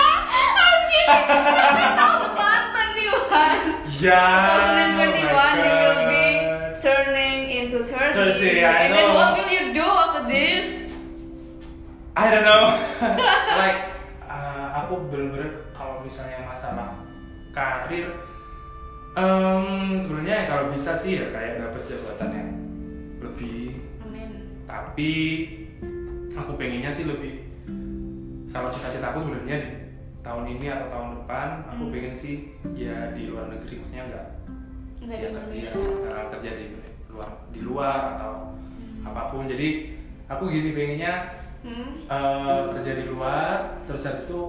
sih. 1.09 1.23
Harus 1.25 1.45
gini. 1.49 1.85
Tahun 1.95 2.17
depan 2.23 2.59
21. 2.93 3.99
ya 3.99 4.25
2021 4.79 5.59
you 5.59 5.73
will 5.75 6.01
be 6.07 6.25
turning 6.79 7.39
into 7.51 7.77
30. 7.83 8.15
30, 8.15 8.63
I 8.63 8.87
And 8.87 8.91
then 8.93 9.07
know. 9.09 9.17
what 9.17 9.29
will 9.35 9.49
you 9.49 9.63
do 9.71 9.83
after 9.83 10.23
this? 10.25 10.65
I 12.15 12.25
don't 12.27 12.43
know 12.43 12.75
like 13.63 13.79
uh, 14.21 14.67
aku 14.83 15.07
bener-bener 15.07 15.71
kalau 15.71 16.03
misalnya 16.03 16.43
masalah 16.43 16.91
karir 17.55 18.11
em, 19.15 19.63
sebenarnya 19.95 20.51
kalau 20.51 20.67
bisa 20.67 20.99
sih 20.99 21.15
ya 21.15 21.31
kayak 21.31 21.63
dapat 21.63 21.81
jabatan 21.87 22.29
yang 22.35 22.49
lebih 23.23 23.79
Amin. 24.03 24.29
tapi 24.67 25.11
aku 26.35 26.51
pengennya 26.59 26.91
sih 26.91 27.07
lebih 27.07 27.39
kalau 28.51 28.67
cita-cita 28.67 29.15
aku 29.15 29.23
sebenarnya 29.23 29.57
di 29.63 29.69
tahun 30.19 30.43
ini 30.49 30.65
atau 30.67 30.87
tahun 30.89 31.09
depan 31.17 31.47
aku 31.67 31.83
Hmm. 31.83 31.91
pengen 31.91 32.13
sih 32.13 32.35
ya 32.73 33.11
di 33.11 33.27
luar 33.27 33.47
negeri 33.49 33.73
maksudnya 33.77 34.03
enggak 34.05 34.27
Enggak 34.99 35.17
di 35.17 35.23
ya, 35.23 35.29
kerja, 35.29 35.41
Indonesia. 35.41 35.75
uh, 36.05 36.25
kerja 36.29 36.51
di 36.53 36.65
luar 37.07 37.29
di 37.49 37.59
luar 37.61 37.99
atau 38.13 38.33
Hmm. 38.53 39.03
apa 39.05 39.21
pun 39.29 39.43
jadi 39.45 39.69
aku 40.27 40.43
gini 40.45 40.69
pengennya 40.71 41.13
Hmm. 41.59 41.91
eh, 42.01 42.61
kerja 42.73 42.91
di 42.93 43.05
luar 43.05 43.55
terus 43.83 44.03
habis 44.03 44.25
itu 44.25 44.41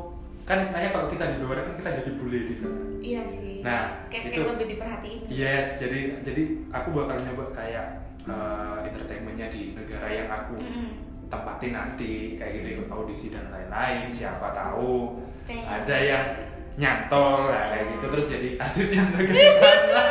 kan 0.42 0.58
istilahnya 0.58 0.90
kalau 0.90 1.06
kita 1.06 1.24
di 1.28 1.38
luar 1.38 1.56
kan 1.60 1.74
kita 1.74 1.90
jadi 1.96 2.10
bule 2.14 2.40
di 2.44 2.54
sana 2.54 2.82
Iya 3.00 3.22
sih. 3.24 3.62
Nah, 3.62 4.04
kayak, 4.06 4.28
itu- 4.28 4.34
kayak 4.36 4.52
lebih 4.52 4.66
diperhatiin. 4.74 5.20
yes 5.26 5.78
jadi 5.78 5.98
jadi 6.20 6.42
aku 6.70 6.88
bakal 6.92 7.16
nyoba 7.18 7.44
kayak 7.50 7.86
eh, 8.22 8.76
entertainmentnya 8.84 9.48
di 9.48 9.72
negara 9.72 10.06
yang 10.06 10.28
aku 10.28 10.54
Mm-mm. 10.56 10.90
Tempatin 11.30 11.72
nanti 11.72 12.34
kayak 12.34 12.52
gitu 12.60 12.66
ikut 12.82 12.88
audisi 12.90 13.30
dan 13.30 13.46
lain-lain 13.54 14.10
siapa 14.10 14.50
tahu 14.50 15.22
Pengen. 15.46 15.64
ada 15.64 15.96
yang 15.96 16.26
nyantol 16.74 17.48
lah 17.50 17.70
kayak 17.70 17.86
gitu 17.94 18.04
terus 18.10 18.26
jadi 18.26 18.48
artis 18.58 18.90
yang 18.98 19.08
sana 19.62 20.02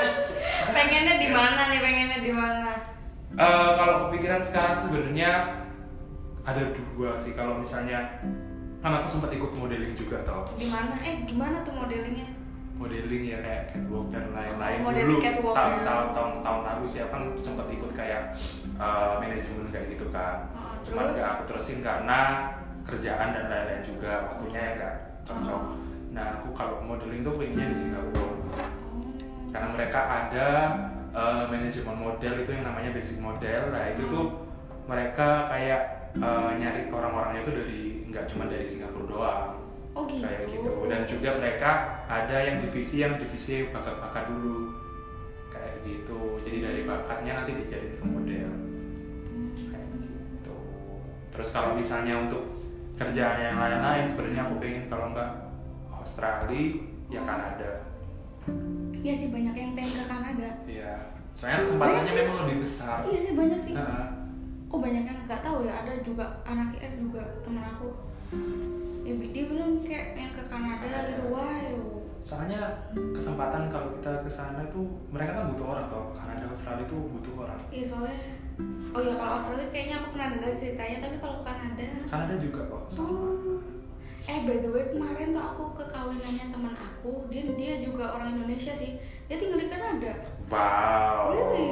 Pengennya 0.69 1.15
di 1.17 1.29
mana 1.33 1.61
nih? 1.73 1.79
Pengennya 1.81 2.19
di 2.21 2.31
mana? 2.31 2.69
Eh, 3.35 3.69
kalau 3.75 3.95
kepikiran 4.07 4.41
sekarang 4.43 4.75
sebenarnya 4.85 5.31
ada 6.47 6.63
dua 6.71 7.17
sih 7.19 7.33
kalau 7.35 7.59
misalnya 7.59 8.21
kan 8.79 8.95
aku 8.95 9.07
sempat 9.11 9.35
ikut 9.35 9.51
modeling 9.59 9.91
juga 9.99 10.23
toh 10.23 10.47
Di 10.55 10.67
mana? 10.71 10.95
Eh, 11.03 11.27
gimana 11.27 11.67
tuh 11.67 11.75
modelingnya? 11.75 12.38
Modeling 12.79 13.23
ya 13.27 13.37
kayak 13.39 13.63
catwalk 13.69 14.07
dan 14.09 14.25
lain-lain 14.31 14.79
Oh, 14.79 14.85
modeling 14.87 15.09
dulu 15.11 15.19
catwalk 15.19 15.53
tahun 15.53 15.71
ya. 15.73 15.83
tahun 15.83 16.07
tahun 16.15 16.33
tahun 16.39 16.61
lalu 16.63 16.83
sih 16.87 16.99
aku 17.01 17.11
kan 17.11 17.23
sempat 17.37 17.67
ikut 17.69 17.91
kayak 17.91 18.21
eh, 18.73 19.13
manajemen 19.19 19.67
kayak 19.67 19.87
gitu 19.91 20.05
kan 20.09 20.35
Oh, 20.55 20.73
cuma 20.81 21.01
terus? 21.03 21.13
nggak 21.13 21.29
aku 21.29 21.43
terusin 21.45 21.79
karena 21.79 22.19
kerjaan 22.81 23.29
dan 23.29 23.45
lain-lain 23.45 23.83
juga 23.83 24.11
waktunya 24.25 24.59
ya 24.59 24.71
nggak 24.73 24.95
cocok 25.25 25.59
Oh. 25.59 25.75
nah 26.09 26.41
aku 26.41 26.49
kalau 26.51 26.81
modeling 26.81 27.21
tuh 27.21 27.35
pengennya 27.35 27.67
di 27.67 27.77
Singapura 27.77 28.23
Oh. 28.23 28.33
karena 29.51 29.67
mereka 29.69 29.99
ada 30.01 30.47
eh, 31.11 31.43
manajemen 31.45 31.97
model 31.99 32.33
itu 32.37 32.49
yang 32.49 32.65
namanya 32.65 32.89
basic 32.91 33.17
model 33.19 33.61
nah 33.69 33.83
itu 33.87 34.01
tuh 34.07 34.25
mereka 34.85 35.27
kayak 35.45 35.81
eh, 36.15 36.49
nyari 36.55 36.87
orang-orangnya 36.87 37.41
itu 37.43 37.51
dari 37.53 37.81
nggak 38.07 38.25
cuma 38.25 38.47
dari 38.47 38.63
Singapura 38.63 39.05
doang 39.05 39.49
Oh 39.91 40.05
gitu. 40.05 40.21
kayak 40.21 40.45
gitu 40.47 40.71
dan 40.85 41.01
juga 41.03 41.29
mereka 41.35 41.71
ada 42.05 42.37
yang 42.39 42.61
divisi 42.61 42.95
yang 42.99 43.17
divisi 43.17 43.67
bakat-bakat 43.67 44.25
dulu 44.27 44.71
kayak 45.49 45.81
gitu 45.81 46.19
jadi 46.41 46.57
dari 46.61 46.81
bakatnya 46.83 47.31
nanti 47.35 47.51
dijadiin 47.55 47.95
ke 47.95 48.05
model 48.05 48.49
Hmm. 49.29 49.49
kayak 49.67 49.87
gitu 49.97 50.55
terus 51.29 51.49
kalau 51.49 51.73
misalnya 51.73 52.15
untuk 52.19 52.43
kerjaan 52.95 53.39
yang 53.39 53.57
lain-lain 53.57 54.05
sebenarnya 54.05 54.41
aku 54.43 54.55
pengen 54.57 54.83
kalau 54.87 55.05
nggak 55.09 55.31
Australia 55.89 56.65
ya 57.07 57.21
Kanada 57.21 57.71
Iya 58.95 59.13
sih 59.15 59.29
banyak 59.29 59.55
yang 59.55 59.71
pengen 59.73 59.93
ke 59.95 60.05
Kanada. 60.05 60.49
ya 60.65 60.93
soalnya 61.31 61.63
kesempatannya 61.63 62.13
memang 62.13 62.37
lebih 62.43 62.57
besar 62.59 62.97
Iya 63.05 63.19
sih 63.21 63.33
banyak 63.33 63.55
sih. 63.57 63.73
Heeh. 63.73 64.05
Oh 64.67 64.77
banyak 64.77 65.01
yang 65.01 65.17
nggak 65.23 65.39
tahu 65.39 65.63
ya. 65.63 65.81
Ada 65.81 66.03
juga 66.03 66.43
anak 66.43 66.75
IF 66.75 66.93
juga 66.99 67.23
temen 67.41 67.63
aku. 67.63 67.89
Ya, 69.09 69.17
dia 69.17 69.43
bilang 69.49 69.81
kayak 69.81 70.13
pengen 70.13 70.31
ke 70.37 70.43
Kanada 70.45 70.85
gitu. 71.09 71.33
Wah, 71.33 71.57
yo. 71.65 72.05
soalnya 72.19 72.61
kesempatan 72.93 73.71
kalau 73.71 73.95
kita 73.95 74.21
ke 74.21 74.29
sana 74.29 74.67
tuh 74.67 74.85
mereka 75.07 75.39
kan 75.39 75.55
butuh 75.55 75.71
orang 75.71 75.87
toh 75.87 76.11
Kanada 76.11 76.51
Australia 76.51 76.83
tuh 76.83 77.07
butuh 77.15 77.47
orang 77.47 77.63
Iya 77.71 77.83
soalnya. 77.87 78.19
Oh 78.91 78.99
ya 78.99 79.15
kalau 79.15 79.39
Australia 79.39 79.71
kayaknya 79.71 79.95
aku 80.03 80.07
pernah 80.13 80.27
dengar 80.35 80.51
ceritanya. 80.53 80.97
Tapi 80.99 81.15
kalau 81.23 81.37
Kanada. 81.47 81.87
Kanada 82.05 82.35
juga 82.37 82.59
kok 82.67 82.83
sama 82.91 83.07
Oh. 83.09 83.63
Eh 84.29 84.45
by 84.45 84.61
the 84.61 84.69
way 84.69 84.85
kemarin 84.93 85.33
tuh 85.33 85.41
aku 85.41 85.63
ke 85.73 85.83
kawinannya 85.89 86.45
teman 86.53 86.75
aku. 86.75 87.25
Dia 87.31 87.49
dia 87.55 87.73
juga 87.81 88.13
orang 88.13 88.37
Indonesia 88.37 88.75
sih. 88.77 88.99
Dia 89.25 89.39
tinggal 89.39 89.63
di 89.63 89.71
Kanada. 89.71 90.13
Wow 90.49 91.29
Really? 91.29 91.69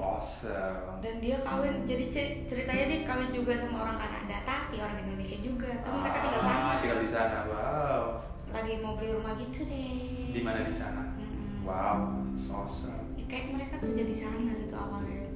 awesome. 0.00 0.98
Dan 1.00 1.20
dia 1.20 1.36
kawin 1.40 1.84
jadi 1.84 2.04
cer- 2.08 2.36
ceritanya 2.44 2.84
dia 2.88 3.00
kawin 3.04 3.30
juga 3.30 3.52
sama 3.54 3.84
orang 3.84 3.98
Kanada 3.98 4.36
tapi 4.42 4.80
orang 4.80 4.96
Indonesia 4.98 5.36
juga 5.38 5.68
tapi 5.78 5.96
mereka 5.98 6.18
tinggal 6.18 6.40
Ah, 6.40 6.46
sama 6.46 6.70
tinggal 6.80 6.98
di 6.98 7.10
sana 7.10 7.38
wow. 7.44 8.02
Lagi 8.48 8.72
mau 8.78 8.94
beli 8.94 9.12
rumah 9.12 9.34
gitu 9.34 9.66
deh. 9.66 10.30
Di 10.30 10.40
mana 10.40 10.62
di 10.62 10.72
sana? 10.72 11.12
Mm-mm. 11.14 11.62
wow 11.62 12.24
it's 12.26 12.48
awesome. 12.48 13.12
Ya, 13.14 13.24
kayak 13.26 13.52
mereka 13.52 13.76
kerja 13.78 14.02
di 14.02 14.14
sana 14.14 14.38
gitu 14.54 14.72
awalnya. 14.72 15.28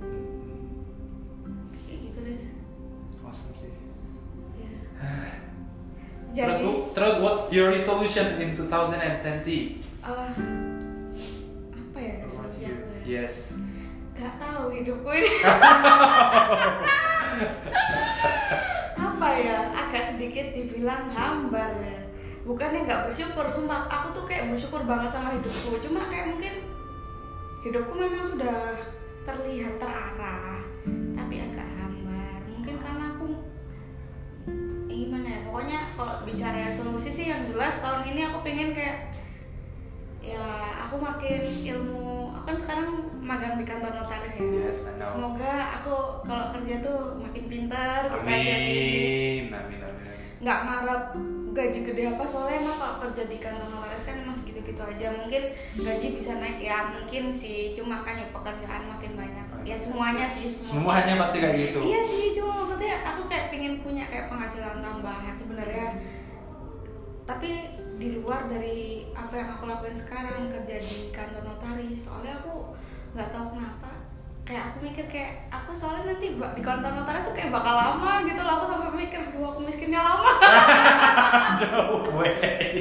Kayak 1.75 1.99
gitu 2.09 2.18
deh. 2.23 2.40
Awesome 3.21 3.52
sih. 3.52 3.73
Ya. 4.57 4.71
terus 6.28 6.61
jadi 6.61 6.71
terus 6.92 7.14
what's 7.18 7.45
your 7.50 7.68
resolution 7.68 8.37
in 8.38 8.52
2020 8.52 8.68
eh, 9.00 10.30
yes. 13.09 13.57
Gak 14.12 14.37
tahu 14.37 14.69
hidupku 14.69 15.09
ini. 15.09 15.33
Apa 19.09 19.29
ya? 19.41 19.73
Agak 19.73 20.12
sedikit 20.12 20.53
dibilang 20.53 21.09
hambar 21.09 21.73
ya. 21.81 22.05
Bukannya 22.45 22.85
nggak 22.85 23.09
bersyukur 23.09 23.49
sumpah. 23.49 23.88
Aku 23.88 24.12
tuh 24.12 24.29
kayak 24.29 24.53
bersyukur 24.53 24.85
banget 24.85 25.09
sama 25.09 25.33
hidupku. 25.33 25.81
Cuma 25.81 26.12
kayak 26.12 26.37
mungkin 26.37 26.69
hidupku 27.65 27.97
memang 27.97 28.29
sudah 28.37 28.77
terlihat 29.25 29.81
terarah 29.81 30.61
tapi 31.17 31.35
agak 31.41 31.69
hambar. 31.81 32.41
Mungkin 32.45 32.77
karena 32.77 33.17
aku 33.17 33.33
ya 34.88 34.95
gimana 34.97 35.29
ya? 35.29 35.41
Pokoknya 35.49 35.79
kalau 35.97 36.15
bicara 36.29 36.69
resolusi 36.69 37.09
sih 37.09 37.27
yang 37.33 37.49
jelas 37.49 37.81
tahun 37.81 38.05
ini 38.12 38.21
aku 38.29 38.45
pengen 38.45 38.77
kayak 38.77 39.09
ya 40.19 40.47
aku 40.89 40.97
makin 40.99 41.41
ilmu 41.63 42.35
aku 42.35 42.45
kan 42.49 42.57
sekarang 42.59 42.89
magang 43.23 43.61
di 43.61 43.65
kantor 43.69 43.93
notaris 43.93 44.41
ya. 44.41 44.45
Yes, 44.45 44.89
semoga 44.89 45.81
aku 45.81 46.25
kalau 46.25 46.49
kerja 46.57 46.81
tuh 46.81 47.21
makin 47.21 47.45
pintar 47.49 48.09
gitu 48.09 48.25
aja 48.25 48.55
sih. 48.57 49.49
amin 49.49 49.53
amin 49.53 49.81
amin. 49.85 50.07
Amin. 50.09 50.17
nggak 50.39 50.59
ngarep 50.65 51.05
gaji 51.59 51.81
gede 51.83 52.03
apa 52.15 52.23
soalnya 52.23 52.63
emang 52.63 52.77
kalau 52.79 52.97
kerja 53.03 53.23
di 53.27 53.37
kantor 53.43 53.67
notaris 53.75 54.05
kan 54.07 54.17
masih 54.23 54.43
gitu-gitu 54.55 54.83
aja. 54.83 55.07
Mungkin 55.11 55.43
gaji 55.83 56.07
bisa 56.15 56.39
naik 56.39 56.63
ya 56.63 56.95
mungkin 56.95 57.35
sih. 57.35 57.75
Cuma 57.75 58.07
kan 58.07 58.15
ya 58.15 58.31
pekerjaan 58.31 58.87
makin 58.87 59.13
banyak. 59.19 59.47
Ya 59.67 59.75
semuanya 59.75 60.25
sih 60.25 60.55
semua. 60.55 61.03
semuanya 61.03 61.15
pasti 61.19 61.37
kayak 61.43 61.57
gitu. 61.59 61.79
Iya 61.83 62.01
sih, 62.07 62.25
cuma 62.39 62.63
maksudnya 62.63 63.03
aku 63.03 63.27
kayak 63.27 63.51
pengen 63.51 63.83
punya 63.83 64.07
kayak 64.07 64.31
penghasilan 64.31 64.79
tambahan 64.79 65.35
sebenarnya. 65.35 65.99
Tapi 67.27 67.51
di 67.99 68.14
luar 68.14 68.47
dari 68.47 69.11
apa 69.11 69.35
yang 69.35 69.50
aku 69.59 69.67
lakuin 69.67 69.99
sekarang 69.99 70.47
kerja 70.47 70.78
di 70.78 71.11
kantor 71.11 71.43
notaris, 71.43 71.99
soalnya 71.99 72.38
aku 72.38 72.73
nggak 73.12 73.35
tahu 73.35 73.59
kenapa 73.59 73.90
kayak 74.49 74.73
aku 74.73 74.78
mikir 74.81 75.05
kayak 75.12 75.45
aku 75.52 75.76
soalnya 75.76 76.17
nanti 76.17 76.33
di 76.33 76.62
kantor 76.64 76.97
notaris 76.97 77.26
tuh 77.28 77.37
kayak 77.37 77.52
bakal 77.52 77.75
lama 77.76 78.25
gitu 78.25 78.40
loh 78.40 78.55
aku 78.57 78.64
sampai 78.73 78.97
mikir 78.97 79.21
aduh 79.28 79.45
aku 79.45 79.61
miskinnya 79.61 80.00
lama. 80.00 80.31
No 81.61 82.00
way. 82.17 82.33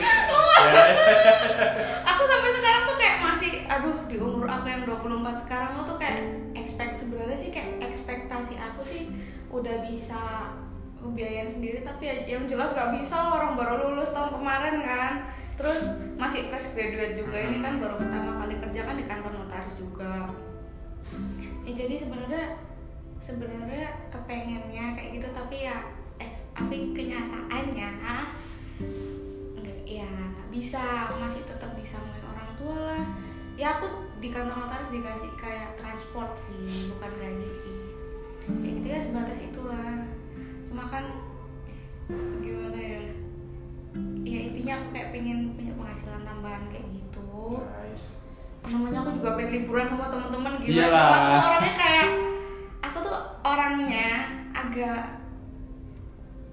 Aku 2.09 2.24
sampai 2.25 2.51
sekarang 2.53 2.83
tuh 2.89 2.97
kayak 2.97 3.17
masih 3.21 3.51
aduh 3.69 3.97
di 4.09 4.17
umur 4.17 4.47
aku 4.50 4.65
yang 4.69 4.83
24 4.86 5.43
sekarang 5.45 5.69
aku 5.75 5.93
tuh 5.93 5.97
kayak 6.01 6.24
expect 6.57 6.97
sebenarnya 6.97 7.38
sih 7.38 7.50
kayak 7.53 7.77
ekspektasi 7.83 8.57
aku 8.57 8.81
sih 8.86 9.09
udah 9.53 9.86
bisa 9.86 10.53
ngebiayain 10.98 11.50
sendiri 11.50 11.86
tapi 11.86 12.10
ya 12.10 12.16
yang 12.25 12.44
jelas 12.50 12.74
gak 12.74 12.94
bisa 12.98 13.16
loh 13.16 13.38
orang 13.38 13.54
baru 13.54 13.74
lulus 13.92 14.12
tahun 14.12 14.34
kemarin 14.34 14.75
kan. 14.82 15.13
Terus 15.58 15.89
masih 16.22 16.54
fresh 16.54 16.77
graduate 16.77 17.18
juga 17.18 17.38
ini 17.42 17.66
kan 17.66 17.82
baru 17.82 17.98
pertama 17.98 18.38
kali 18.46 18.62
kerja 18.62 18.86
kan 18.86 18.94
di 18.94 19.06
kantor 19.10 19.34
notaris 19.42 19.74
juga. 19.74 20.30
Ya 21.66 21.74
jadi 21.74 21.96
sebenarnya 21.98 22.62
sebenarnya 23.18 23.89
kepengennya 24.13 24.94
kayak 24.94 25.10
gitu 25.18 25.27
tapi 25.34 25.66
ya 25.66 25.82
eks- 26.22 26.46
tapi 26.54 26.94
kenyataannya 26.94 27.89
nggak 29.58 29.80
ya 29.89 30.06
nggak 30.06 30.50
bisa. 30.54 31.10
Masih 31.18 31.42
tetap 31.50 31.74
disamain 31.74 32.22
orang 32.22 32.50
tua 32.54 32.77
lah. 32.94 33.04
Ya 33.58 33.82
aku 33.82 33.89
di 34.22 34.30
kantor 34.30 34.62
notaris 34.62 34.94
dikasih 34.94 35.34
kayak 35.42 35.74
transport 35.82 36.38
sih 36.38 36.94
bukan 36.94 37.12
gaji 37.18 37.50
sih. 37.50 37.77
Kayak 38.46 38.74
gitu 38.77 38.88
ya 38.94 39.00
sebatas 39.01 39.39
itulah 39.42 40.06
cuma 40.67 40.83
kan 40.91 41.03
gimana 42.43 42.79
ya? 42.79 43.01
Ya 44.27 44.39
intinya 44.51 44.74
aku 44.83 44.88
kayak 44.91 45.09
pengen 45.15 45.55
punya 45.55 45.74
penghasilan 45.75 46.21
tambahan 46.27 46.63
kayak 46.69 46.88
gitu. 46.91 47.63
Nice 47.63 48.27
namanya 48.67 48.97
aku 49.03 49.09
juga 49.19 49.29
pengen 49.39 49.51
liburan 49.63 49.88
sama 49.88 50.05
teman-teman 50.12 50.53
gila 50.59 50.75
Iyalah. 50.75 50.91
Sumpah, 50.91 51.17
aku 51.17 51.29
tuh 51.31 51.47
orangnya 51.47 51.74
kayak 51.79 52.07
aku 52.83 52.97
tuh 53.00 53.17
orangnya 53.47 54.09
agak 54.51 55.01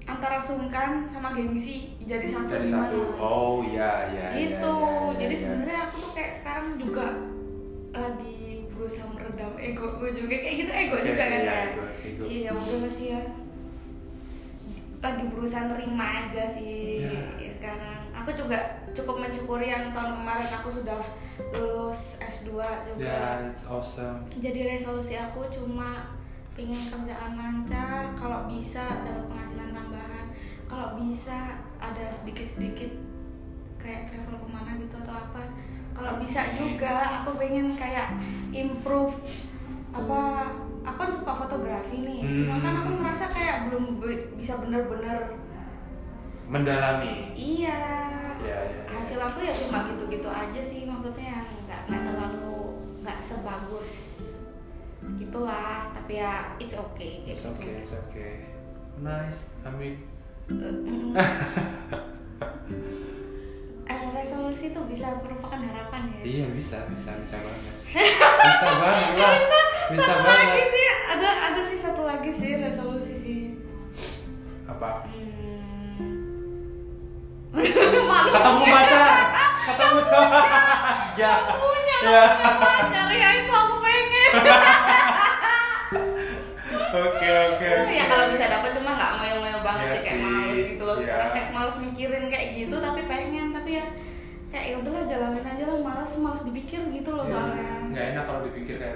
antara 0.05 0.37
sungkan 0.39 1.09
sama 1.09 1.33
gengsi 1.33 1.97
jadi 2.05 2.27
satu 2.29 2.53
dari 2.53 2.69
gimana? 2.69 2.93
satu. 2.93 3.01
Oh 3.19 3.65
iya 3.65 4.13
iya 4.13 4.27
gitu. 4.37 4.77
iya, 4.79 5.11
iya, 5.11 5.19
jadi 5.25 5.35
iya. 5.35 5.43
sebenarnya 5.43 5.79
aku 5.89 5.95
tuh 5.99 6.13
kayak 6.13 6.33
sekarang 6.39 6.67
juga 6.77 7.07
lagi 7.95 8.69
berusaha 8.75 9.07
meredam 9.17 9.53
ego 9.59 9.87
gue 9.99 10.11
juga. 10.13 10.35
Kayak 10.39 10.57
gitu 10.61 10.73
ego 10.73 10.97
juga 11.03 11.23
kan 11.25 11.41
iya, 11.41 11.43
ya? 11.43 11.63
iya 12.29 12.51
udah 12.53 12.91
sih 12.93 13.07
ya 13.17 13.23
lagi 15.05 15.25
berusaha 15.29 15.69
nerima 15.69 16.25
aja 16.25 16.49
sih 16.49 17.05
Iya. 17.05 17.21
ya 17.37 17.51
sekarang 17.53 17.99
aku 18.11 18.31
juga 18.33 18.57
cukup 18.91 19.21
mensyukuri 19.21 19.69
yang 19.69 19.93
tahun 19.93 20.17
kemarin 20.17 20.49
aku 20.49 20.73
sudah 20.73 20.97
lulus 21.53 22.17
S2 22.19 22.57
juga 22.87 23.05
Yeah, 23.05 23.53
it's 23.53 23.69
awesome. 23.69 24.25
jadi 24.35 24.73
resolusi 24.73 25.15
aku 25.15 25.45
cuma 25.53 26.09
pengen 26.55 26.89
kerjaan 26.89 27.35
lancar 27.35 28.15
kalau 28.15 28.47
bisa 28.47 28.81
dapat 29.03 29.27
penghasilan 29.27 29.71
tambahan 29.71 30.25
kalau 30.65 30.97
bisa 30.97 31.59
ada 31.77 32.09
sedikit-sedikit 32.09 32.89
kayak 33.77 34.09
travel 34.09 34.41
ke 34.41 34.49
mana 34.49 34.79
gitu 34.79 34.97
atau 34.97 35.13
apa 35.13 35.43
kalau 35.93 36.17
bisa 36.17 36.55
juga 36.57 37.21
aku 37.21 37.37
pengen 37.37 37.75
kayak 37.77 38.17
improve 38.51 39.13
apa 39.91 40.49
aku 40.85 40.97
kan 40.99 41.11
suka 41.11 41.33
fotografi 41.39 41.97
nih 41.99 42.21
cuma 42.37 42.61
kan 42.61 42.75
aku 42.77 42.91
Hmm. 42.91 42.99
ngerasa 43.01 43.25
kayak 43.29 43.57
belum 43.67 43.85
be- 43.99 44.29
bisa 44.35 44.57
bener-bener 44.57 45.19
Mendalami. 46.45 47.33
iya 47.33 47.81
Ya, 48.37 48.61
ya. 48.61 48.85
hasil 48.87 49.17
aku 49.19 49.41
ya 49.41 49.55
cuma 49.55 49.89
gitu-gitu 49.89 50.29
aja 50.29 50.61
sih 50.61 50.85
maksudnya 50.85 51.41
yang 51.41 51.49
nggak 51.65 51.81
nggak 51.89 52.03
terlalu 52.05 52.61
nggak 53.01 53.17
sebagus 53.19 53.91
itulah 55.17 55.89
tapi 55.91 56.13
ya 56.15 56.53
it's 56.59 56.75
okay 56.75 57.19
kayak 57.19 57.33
It's 57.33 57.41
gitu 57.41 57.49
okay, 57.51 57.73
it's 57.79 57.95
okay. 57.99 58.33
Nice. 58.97 59.51
I 59.61 59.71
mean, 59.71 59.97
Eh, 60.47 60.55
mm. 60.55 61.17
Eh, 63.95 64.11
resolusi 64.13 64.65
itu 64.69 64.81
bisa 64.85 65.07
merupakan 65.21 65.55
harapan 65.57 66.03
ya 66.11 66.19
iya 66.25 66.47
bisa, 66.49 66.83
bisa, 66.89 67.15
bisa 67.17 67.37
banget. 67.39 67.75
Bisa 68.45 68.69
banget 68.75 69.13
lah. 69.15 69.37
Bisa 69.87 70.03
satu 70.11 70.25
lagi 70.25 70.51
banget. 70.51 70.69
sih 70.69 70.85
ada 71.09 71.31
ada 71.47 71.63
sih 71.63 71.79
satu 71.79 72.03
lagi 72.03 72.31
sih 72.33 72.51
resolusi 72.57 73.15
sih 73.15 73.41
Apa? 74.67 75.07
hmm. 75.07 76.03
Ketemu 78.27 78.65
pacar. 78.67 79.09
Ketemu 79.65 80.01
sama. 80.11 80.41
ya. 81.15 81.33
punya 81.55 81.99
Ya. 82.03 82.23
pacar 82.35 83.09
ya 83.09 83.29
itu 83.39 83.55
aku 83.55 83.77
pengen 83.79 84.33
Oke, 86.95 87.27
oke. 87.27 87.69
ya 87.91 88.05
kalau 88.07 88.25
bisa 88.29 88.45
dapat 88.47 88.71
cuma 88.73 88.91
nggak 88.93 89.11
ngoyo-ngoyo 89.15 89.59
banget 89.61 89.85
Iya 89.85 89.93
sih 89.93 90.03
kayak 90.05 90.21
males 90.23 90.61
gitu 90.69 90.83
loh 90.83 90.97
sekarang 90.97 91.31
kayak 91.31 91.49
males 91.51 91.77
mikirin 91.79 92.25
kayak 92.27 92.49
gitu 92.55 92.77
tapi 92.79 93.01
pengen 93.05 93.47
tapi 93.51 93.71
ya 93.75 93.85
kayak 94.49 94.65
ya 94.65 94.75
udahlah 94.79 95.05
jalanin 95.05 95.43
aja 95.45 95.65
lah 95.65 95.77
males 95.77 96.13
males 96.17 96.43
dipikir 96.43 96.81
gitu 96.89 97.11
loh 97.11 97.25
soalnya 97.25 97.91
Nggak 97.91 98.05
enak 98.13 98.25
kalau 98.25 98.41
dipikir 98.43 98.75
kayak 98.77 98.95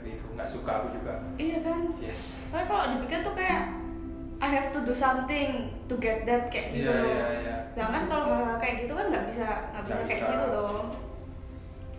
gitu. 0.00 0.24
Nggak 0.30 0.48
suka 0.48 0.70
aku 0.74 0.88
juga. 0.92 1.12
iya 1.36 1.58
kan 1.60 1.80
Yes. 1.98 2.46
Tapi 2.48 2.64
kalau 2.64 2.84
dipikir 2.94 3.18
tuh 3.20 3.34
kayak 3.34 3.62
I 4.40 4.48
have 4.48 4.70
to 4.70 4.80
do 4.80 4.94
something 4.94 5.50
to 5.84 5.94
get 5.96 6.24
that 6.24 6.48
kayak 6.48 6.72
gitu 6.72 6.86
Iya, 6.86 6.96
loh. 6.96 7.04
iya, 7.06 7.26
iya. 7.36 7.56
Sedangkan 7.70 8.04
kalau 8.06 8.26
hal 8.40 8.56
kayak 8.56 8.86
gitu 8.86 8.92
kan 8.94 9.06
nggak 9.08 9.24
bisa 9.26 9.46
nggak 9.70 9.82
bisa 9.82 9.92
Nggak 9.92 10.08
kayak 10.08 10.20
bisa. 10.20 10.32
gitu 10.32 10.46
loh. 10.50 10.80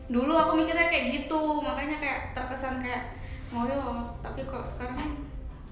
Dulu 0.08 0.34
aku 0.34 0.51
mikirnya 0.58 0.88
kayak 0.88 1.05
gitu, 1.13 1.41
makanya 1.62 1.98
kayak 1.98 2.20
terkesan 2.31 2.75
kayak 2.77 3.13
ngoyo. 3.48 3.79
Tapi 4.20 4.41
kalau 4.43 4.65
sekarang 4.65 4.98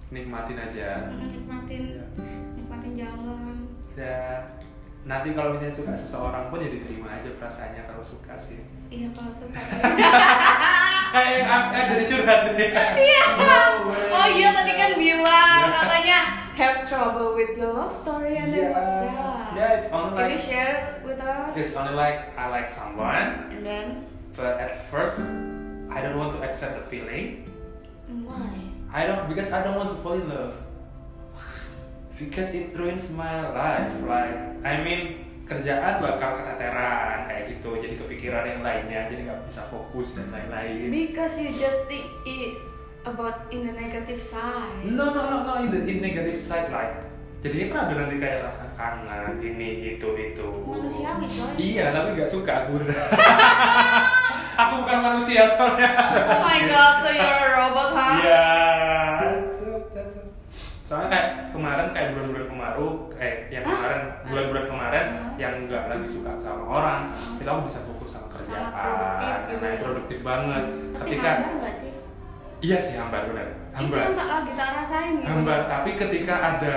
Nikmatin 0.09 0.57
aja. 0.57 1.13
nikmatin 1.21 1.81
Iya. 1.93 2.05
nikmatin 2.57 2.91
jalan. 2.97 3.55
Ya, 3.93 4.41
nanti 5.05 5.31
kalau 5.31 5.53
misalnya 5.53 5.69
suka 5.71 5.93
seseorang 5.93 6.49
pun 6.49 6.59
ya 6.59 6.69
diterima 6.69 7.13
aja 7.13 7.29
perasaannya 7.37 7.85
kalau 7.85 8.01
suka 8.01 8.33
sih. 8.33 8.57
Iya 8.89 9.13
kalau 9.13 9.29
suka. 9.29 9.53
Kayak 11.13 11.41
ah, 11.45 11.85
jadi 11.89 12.03
curhat 12.05 12.39
deh. 12.53 12.69
Iya. 12.73 13.23
oh 14.17 14.27
iya 14.29 14.49
tadi 14.49 14.73
kan 14.73 14.91
bilang 14.97 15.61
Iya. 15.63 15.73
katanya 15.73 16.19
have 16.53 16.77
trouble 16.85 17.33
with 17.33 17.53
your 17.53 17.71
love 17.71 17.89
story 17.89 18.35
and 18.35 18.49
then 18.49 18.69
what's 18.69 18.89
that? 18.89 19.53
Yeah, 19.53 19.77
it's 19.77 19.89
only 19.89 20.17
Can 20.17 20.29
you 20.29 20.37
like 20.37 20.41
share 20.43 20.73
with 21.01 21.17
us? 21.21 21.53
it's 21.53 21.73
only 21.73 21.93
like 21.93 22.33
I 22.33 22.49
like 22.49 22.65
someone, 22.69 23.49
And 23.53 23.61
then 23.61 23.85
but 24.33 24.57
at 24.57 24.89
first 24.89 25.21
I 25.89 26.01
don't 26.01 26.17
want 26.17 26.33
to 26.33 26.41
accept 26.41 26.77
the 26.77 26.85
feeling. 26.85 27.45
why? 28.25 28.58
I 28.89 29.05
don't 29.05 29.29
because 29.29 29.53
I 29.53 29.61
don't 29.61 29.77
want 29.77 29.89
to 29.93 29.97
fall 30.01 30.17
in 30.17 30.29
love. 30.29 30.57
Because 32.17 32.51
it 32.51 32.75
ruins 32.75 33.13
my 33.13 33.47
life. 33.53 33.93
Like 34.03 34.35
I 34.65 34.83
mean 34.83 35.01
kerjaan 35.49 35.97
bakal 35.97 36.37
keteteran 36.37 37.25
kayak 37.25 37.49
gitu 37.49 37.73
jadi 37.81 37.97
kepikiran 37.97 38.43
yang 38.45 38.61
lainnya 38.61 39.09
jadi 39.09 39.21
nggak 39.25 39.49
bisa 39.49 39.65
fokus 39.65 40.13
dan 40.13 40.29
lain-lain 40.29 40.93
Because 40.93 41.41
you 41.41 41.49
just 41.57 41.89
think 41.89 42.05
it 42.21 42.53
about 43.01 43.49
in 43.49 43.65
the 43.65 43.73
negative 43.73 44.21
side. 44.21 44.85
no 44.85 45.09
no 45.09 45.21
no 45.25 45.37
no 45.41 45.53
in 45.57 45.73
the 45.73 45.81
in 45.89 46.05
negative 46.05 46.37
side 46.37 46.69
like 46.69 47.01
jadinya 47.41 47.65
kan 47.73 47.79
ada 47.89 47.93
nanti 48.05 48.21
kayak 48.21 48.45
rasa 48.45 48.69
kangen 48.77 49.41
ini 49.41 49.97
itu 49.97 50.05
itu 50.13 50.47
Manusiawi 50.61 51.25
coy. 51.33 51.53
iya 51.57 51.97
tapi 51.97 52.13
nggak 52.13 52.29
suka 52.29 52.69
aku 52.69 52.83
aku 54.59 54.73
bukan 54.81 54.99
manusia 55.01 55.47
soalnya 55.47 55.89
Oh 56.25 56.41
my 56.41 56.59
god, 56.65 56.93
so 56.99 57.09
you're 57.09 57.39
a 57.39 57.49
robot, 57.55 57.89
huh? 57.91 58.15
Iya. 58.17 58.47
It. 59.21 60.17
Soalnya 60.83 61.07
kayak 61.07 61.27
kemarin 61.51 61.87
kayak 61.93 62.07
bulan-bulan 62.11 62.47
kemaru, 62.49 62.87
kayak 63.13 63.37
yang 63.49 63.61
Hah? 63.61 63.71
kemarin 63.71 64.01
bulan-bulan 64.25 64.65
kemarin 64.67 65.05
Hah? 65.07 65.31
yang 65.37 65.53
nggak 65.63 65.83
lagi 65.85 66.07
suka 66.09 66.31
sama 66.39 66.63
orang, 66.65 66.99
itu 67.37 67.45
aku 67.45 67.61
bisa 67.67 67.79
fokus 67.83 68.09
sama 68.09 68.27
kerjaan. 68.27 68.73
produktif 68.73 69.37
gitu 69.45 69.59
Kayak 69.59 69.69
ya. 69.71 69.81
produktif 69.85 70.19
banget. 70.23 70.63
Tapi 70.91 71.05
ketika 71.07 71.29
hambar 71.31 71.53
nggak 71.55 71.75
sih? 71.75 71.91
iya 72.59 72.77
sih 72.77 72.95
hambar 72.97 73.21
benar. 73.25 73.47
Itu 73.47 73.77
Hambar. 73.77 73.97
yang 74.01 74.15
tak 74.17 74.27
lagi 74.27 74.51
tak 74.53 74.69
rasain 74.75 75.11
gitu. 75.15 75.29
Hambar. 75.29 75.59
Tapi 75.69 75.89
ketika 75.95 76.35
ada 76.35 76.75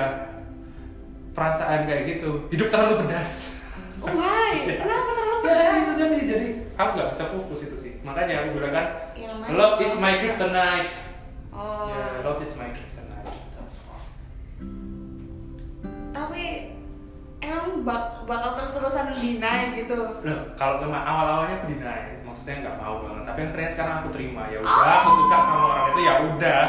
perasaan 1.32 1.80
kayak 1.82 2.02
gitu, 2.06 2.30
hidup 2.48 2.68
terlalu 2.68 2.94
pedas. 3.02 3.56
Why? 3.98 4.52
Iya. 4.62 4.74
Kenapa 4.78 5.10
terlalu 5.10 5.36
Ya 5.40 5.48
pedas? 5.48 5.76
itu 5.80 5.92
jadi 5.96 6.16
jadi 6.28 6.48
aku 6.82 6.90
nggak 6.94 7.10
bisa 7.10 7.24
fokus 7.28 7.60
itu 7.62 7.76
sih. 7.78 7.92
Makanya 8.00 8.34
aku 8.42 8.48
bilang 8.56 8.72
kan, 8.72 8.86
Ya, 9.12 9.26
namanya 9.30 9.52
love 9.52 9.78
is 9.78 9.94
my 9.96 10.12
kryptonite. 10.16 10.92
Oh. 11.50 11.86
Ya, 11.86 12.02
love 12.20 12.40
is 12.40 12.52
my 12.54 12.68
kryptonite. 12.68 13.28
That's 13.54 13.76
all. 13.84 14.02
Tapi 16.12 16.44
emang 17.40 17.82
bak- 17.82 18.24
bakal 18.24 18.50
terus-terusan 18.54 19.14
deny 19.14 19.60
gitu. 19.74 19.96
Loh, 20.22 20.40
kalau 20.54 20.80
memang 20.80 21.02
awal-awalnya 21.02 21.58
aku 21.58 21.72
deny, 21.72 22.20
maksudnya 22.22 22.62
nggak 22.62 22.76
mau 22.78 23.02
banget. 23.02 23.22
Tapi 23.24 23.40
akhirnya 23.42 23.70
sekarang 23.70 23.94
aku 23.98 24.08
terima. 24.12 24.42
Ya 24.48 24.58
udah, 24.60 24.70
Oh. 24.72 24.96
aku 24.98 25.10
suka 25.18 25.36
sama 25.40 25.64
orang 25.68 25.84
itu 25.88 26.00
ya 26.00 26.14
udah. 26.24 26.62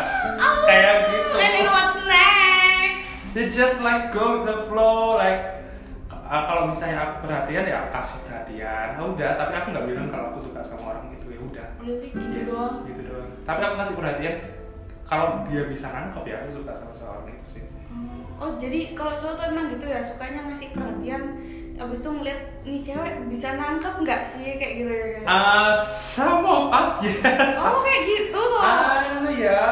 Kayak 0.64 0.94
gitu. 1.08 1.36
And 1.36 1.52
then 1.52 1.68
what's 1.68 1.98
next? 2.04 3.12
You 3.34 3.46
just 3.50 3.78
like 3.80 4.10
go 4.10 4.40
with 4.40 4.46
the 4.48 4.60
flow, 4.66 5.18
like 5.18 5.63
uh, 6.34 6.44
kalau 6.50 6.64
misalnya 6.66 6.98
aku 7.06 7.30
perhatian 7.30 7.64
ya 7.70 7.76
aku 7.86 7.90
kasih 7.94 8.18
perhatian. 8.26 8.88
Ya 8.98 9.04
udah, 9.06 9.32
tapi 9.38 9.54
aku 9.54 9.68
nggak 9.70 9.86
bilang 9.86 10.08
kalau 10.10 10.26
aku 10.34 10.40
suka 10.50 10.62
sama 10.66 10.84
orang 10.98 11.14
itu 11.14 11.28
ya 11.30 11.40
udah. 11.46 11.68
Udah 11.78 11.96
gitu 12.10 12.38
Yes, 12.42 12.50
doang. 12.50 12.76
Gitu 12.90 13.02
doang. 13.06 13.30
Tapi 13.46 13.60
aku 13.62 13.76
kasih 13.78 13.96
perhatian 14.02 14.36
kalau 15.06 15.28
dia 15.46 15.62
bisa 15.70 15.88
nangkep 15.94 16.24
ya 16.26 16.36
aku 16.42 16.50
suka 16.58 16.72
sama 16.74 16.94
seorang 16.98 17.30
itu 17.30 17.46
sih. 17.46 17.64
Oh 18.42 18.58
jadi 18.58 18.98
kalau 18.98 19.14
cowok 19.22 19.36
tuh 19.38 19.46
emang 19.54 19.70
gitu 19.70 19.86
ya 19.86 20.02
sukanya 20.02 20.50
ngasih 20.50 20.74
perhatian 20.74 21.24
Abis 21.74 22.06
itu 22.06 22.10
ngeliat 22.14 22.40
nih 22.62 22.82
cewek 22.86 23.14
bisa 23.34 23.58
nangkep 23.58 24.06
nggak 24.06 24.22
sih 24.22 24.62
kayak 24.62 24.74
gitu 24.86 24.92
ya 24.94 25.08
kan? 25.18 25.24
Uh, 25.26 25.72
some 25.74 26.46
of 26.46 26.70
us 26.70 27.02
yes. 27.06 27.58
Oh 27.58 27.82
kayak 27.82 28.02
gitu 28.06 28.38
loh. 28.38 28.62
Ah, 28.62 29.02
itu 29.10 29.42
ya. 29.42 29.66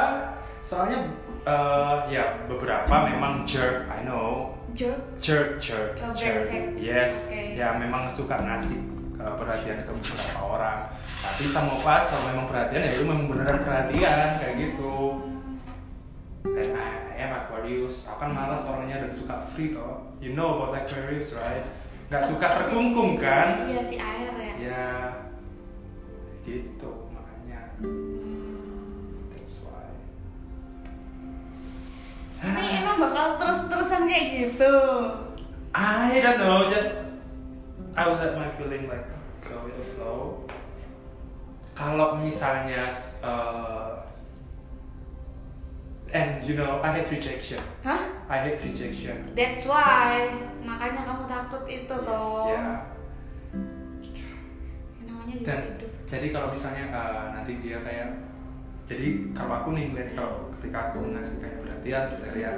Soalnya 0.65 1.05
uh, 1.45 2.05
ya 2.07 2.45
beberapa 2.45 3.07
memang 3.07 3.43
jerk, 3.47 3.89
I 3.89 4.05
know. 4.05 4.55
Jerk. 4.71 5.19
Jerk, 5.19 5.59
jerk, 5.59 5.99
Oh, 5.99 6.15
jerk. 6.15 6.47
Yes. 6.79 7.27
Oke. 7.27 7.59
Ya 7.59 7.75
memang 7.75 8.07
suka 8.07 8.39
ngasih 8.39 8.79
uh, 9.19 9.35
perhatian 9.35 9.83
ke 9.83 9.91
beberapa 9.91 10.39
orang. 10.39 10.79
Tapi 11.21 11.43
sama 11.45 11.75
pas 11.83 12.07
kalau 12.07 12.31
memang 12.31 12.47
perhatian 12.47 12.81
ya 12.87 12.91
itu 12.95 13.03
memang 13.03 13.27
beneran 13.27 13.59
perhatian 13.67 14.27
kayak 14.39 14.55
gitu. 14.57 14.95
And 16.47 16.73
I, 16.73 16.89
I 17.13 17.15
am 17.27 17.31
Aquarius. 17.35 18.07
Aku 18.09 18.17
kan 18.25 18.31
malas 18.33 18.63
orangnya 18.65 19.05
dan 19.05 19.11
suka 19.11 19.43
free 19.51 19.75
toh. 19.75 20.07
You 20.23 20.33
know 20.33 20.55
about 20.57 20.73
Aquarius, 20.87 21.35
right? 21.35 21.67
Gak 22.07 22.23
suka 22.27 22.47
terkungkung 22.49 23.19
kan? 23.19 23.67
Iya 23.69 23.81
si 23.83 23.95
air 23.99 24.31
ya. 24.35 24.53
Ya 24.57 24.87
gitu 26.41 27.00
Tapi 32.41 32.65
emang 32.73 32.97
bakal 32.97 33.37
terus-terusan 33.37 34.09
kayak 34.09 34.25
gitu. 34.33 34.73
I 35.71 36.19
don't 36.19 36.41
know, 36.41 36.67
just 36.67 36.99
I 37.93 38.09
will 38.09 38.17
let 38.17 38.33
my 38.33 38.49
feeling 38.57 38.89
like 38.89 39.05
go 39.39 39.61
with 39.63 39.77
the 39.77 39.85
flow. 39.93 40.49
Kalau 41.77 42.19
misalnya, 42.19 42.89
uh, 43.23 44.03
and 46.11 46.43
you 46.43 46.57
know, 46.59 46.81
I 46.83 46.99
hate 46.99 47.07
rejection. 47.13 47.61
Hah? 47.85 48.09
I 48.27 48.37
hate 48.43 48.59
rejection. 48.65 49.21
That's 49.31 49.63
why 49.63 50.33
makanya 50.65 51.07
kamu 51.07 51.23
takut 51.29 51.63
itu 51.69 51.95
toh. 52.03 52.51
Yes, 52.51 52.57
ya. 52.57 52.65
Yang 54.99 55.05
namanya 55.07 55.33
juga 55.39 55.47
Dan 55.47 55.59
hidup. 55.77 55.91
jadi 56.05 56.27
kalau 56.35 56.47
misalnya 56.51 56.83
uh, 56.91 57.25
nanti 57.31 57.51
dia 57.63 57.77
kayak, 57.79 58.09
jadi 58.91 59.07
kalau 59.31 59.53
aku 59.63 59.69
nih 59.71 59.95
lihat 59.95 60.11
kalau 60.19 60.51
ketika 60.59 60.91
aku 60.91 60.99
ngasih 61.15 61.39
kayak 61.39 61.55
perhatian 61.63 62.01
terus 62.11 62.19
saya 62.19 62.33
lihat 62.35 62.55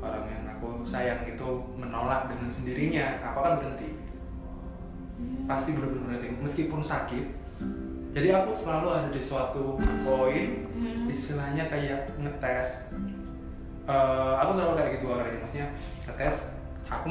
orang 0.00 0.24
yang 0.32 0.44
aku 0.56 0.66
sayang 0.88 1.20
itu 1.28 1.48
menolak 1.76 2.32
dengan 2.32 2.48
sendirinya, 2.48 3.06
aku 3.20 3.36
akan 3.44 3.54
berhenti. 3.60 3.90
Hmm. 5.20 5.44
Pasti 5.44 5.76
benar-benar 5.76 6.16
berhenti, 6.16 6.28
meskipun 6.40 6.80
sakit, 6.80 7.24
jadi 8.16 8.28
aku 8.40 8.48
selalu 8.48 8.88
ada 8.96 9.08
di 9.12 9.20
suatu 9.20 9.76
poin 10.02 10.64
Hmm. 10.74 11.06
istilahnya 11.06 11.70
kayak 11.70 12.10
ngetes 12.18 12.90
Eh, 13.84 14.34
aku 14.40 14.56
selalu 14.56 14.80
kayak 14.80 14.90
gitu 14.96 15.06
orangnya 15.12 15.38
maksudnya 15.44 15.68
ngetes 16.08 16.56
aku 16.88 17.06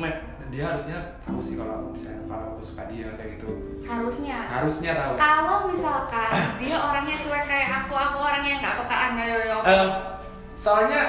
dia 0.53 0.69
harusnya 0.69 0.97
tahu 1.19 1.41
sih 1.41 1.57
kalau 1.57 1.73
aku 1.75 1.87
misalnya 1.91 2.21
kalau 2.29 2.45
aku 2.53 2.61
suka 2.61 2.85
dia 2.85 3.09
kayak 3.13 3.29
gitu. 3.35 3.49
Harusnya. 3.81 4.37
Harusnya 4.39 4.91
tahu. 4.93 5.13
Kalau 5.17 5.57
misalkan 5.65 6.31
dia 6.55 6.77
orangnya 6.77 7.17
cuek 7.19 7.43
kayak 7.43 7.69
aku 7.81 7.93
aku 7.95 8.17
orangnya 8.19 8.49
yang 8.51 8.61
nggak 8.61 8.77
pekaan 8.79 9.11
ya 9.17 9.25
yo 9.43 9.57
Eh, 9.59 9.87
soalnya 10.53 11.01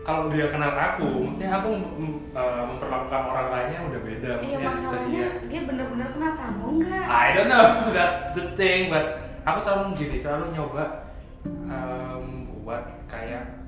kalau 0.00 0.30
dia 0.30 0.46
kenal 0.48 0.72
aku 0.72 1.04
maksudnya 1.20 1.50
aku 1.52 1.68
mm, 1.74 2.14
eh, 2.32 2.62
memperlakukan 2.64 3.22
orang 3.26 3.48
lainnya 3.50 3.80
udah 3.84 4.00
beda. 4.00 4.30
Iya 4.38 4.56
maksudnya 4.56 4.68
masalahnya 4.70 5.10
dia- 5.10 5.36
dia 5.44 5.60
bener-bener 5.66 6.08
kenal 6.08 6.32
kamu 6.32 6.66
nggak? 6.78 7.04
I 7.04 7.26
don't 7.34 7.50
know 7.50 7.66
that's 7.96 8.22
the 8.32 8.54
thing 8.54 8.88
but 8.88 9.04
aku 9.42 9.58
selalu 9.58 9.84
gini 9.94 10.16
selalu 10.16 10.54
nyoba 10.54 10.84
em, 11.44 12.24
buat 12.62 12.84
kayak 13.04 13.58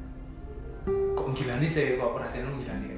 kok 1.12 1.28
gila 1.32 1.54
nih 1.56 1.66
sih 1.66 1.96
kok 1.96 2.12
perhatian 2.12 2.46
lu 2.46 2.60
gila 2.60 2.74
nih 2.78 2.96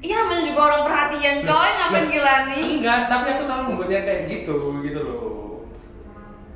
iya 0.00 0.16
namanya 0.22 0.42
juga 0.44 0.60
orang 0.66 0.82
perhatian 0.84 1.36
coy. 1.42 1.68
Ngapain 1.70 2.04
Loh, 2.04 2.10
gila 2.10 2.34
nih? 2.48 2.64
enggak 2.78 3.00
tapi 3.06 3.26
aku 3.32 3.42
selalu 3.42 3.62
membuatnya 3.70 4.00
kayak 4.02 4.22
gitu 4.28 4.56
gitu 4.82 5.00
loh. 5.00 5.64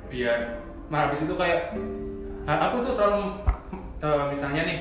Biar 0.09 0.39
nah 0.91 1.07
habis 1.07 1.23
itu 1.23 1.35
kayak 1.35 1.79
nah, 2.43 2.57
aku 2.67 2.83
tuh 2.83 2.93
selalu 2.93 3.23
eh, 4.03 4.23
misalnya 4.29 4.63
nih 4.67 4.79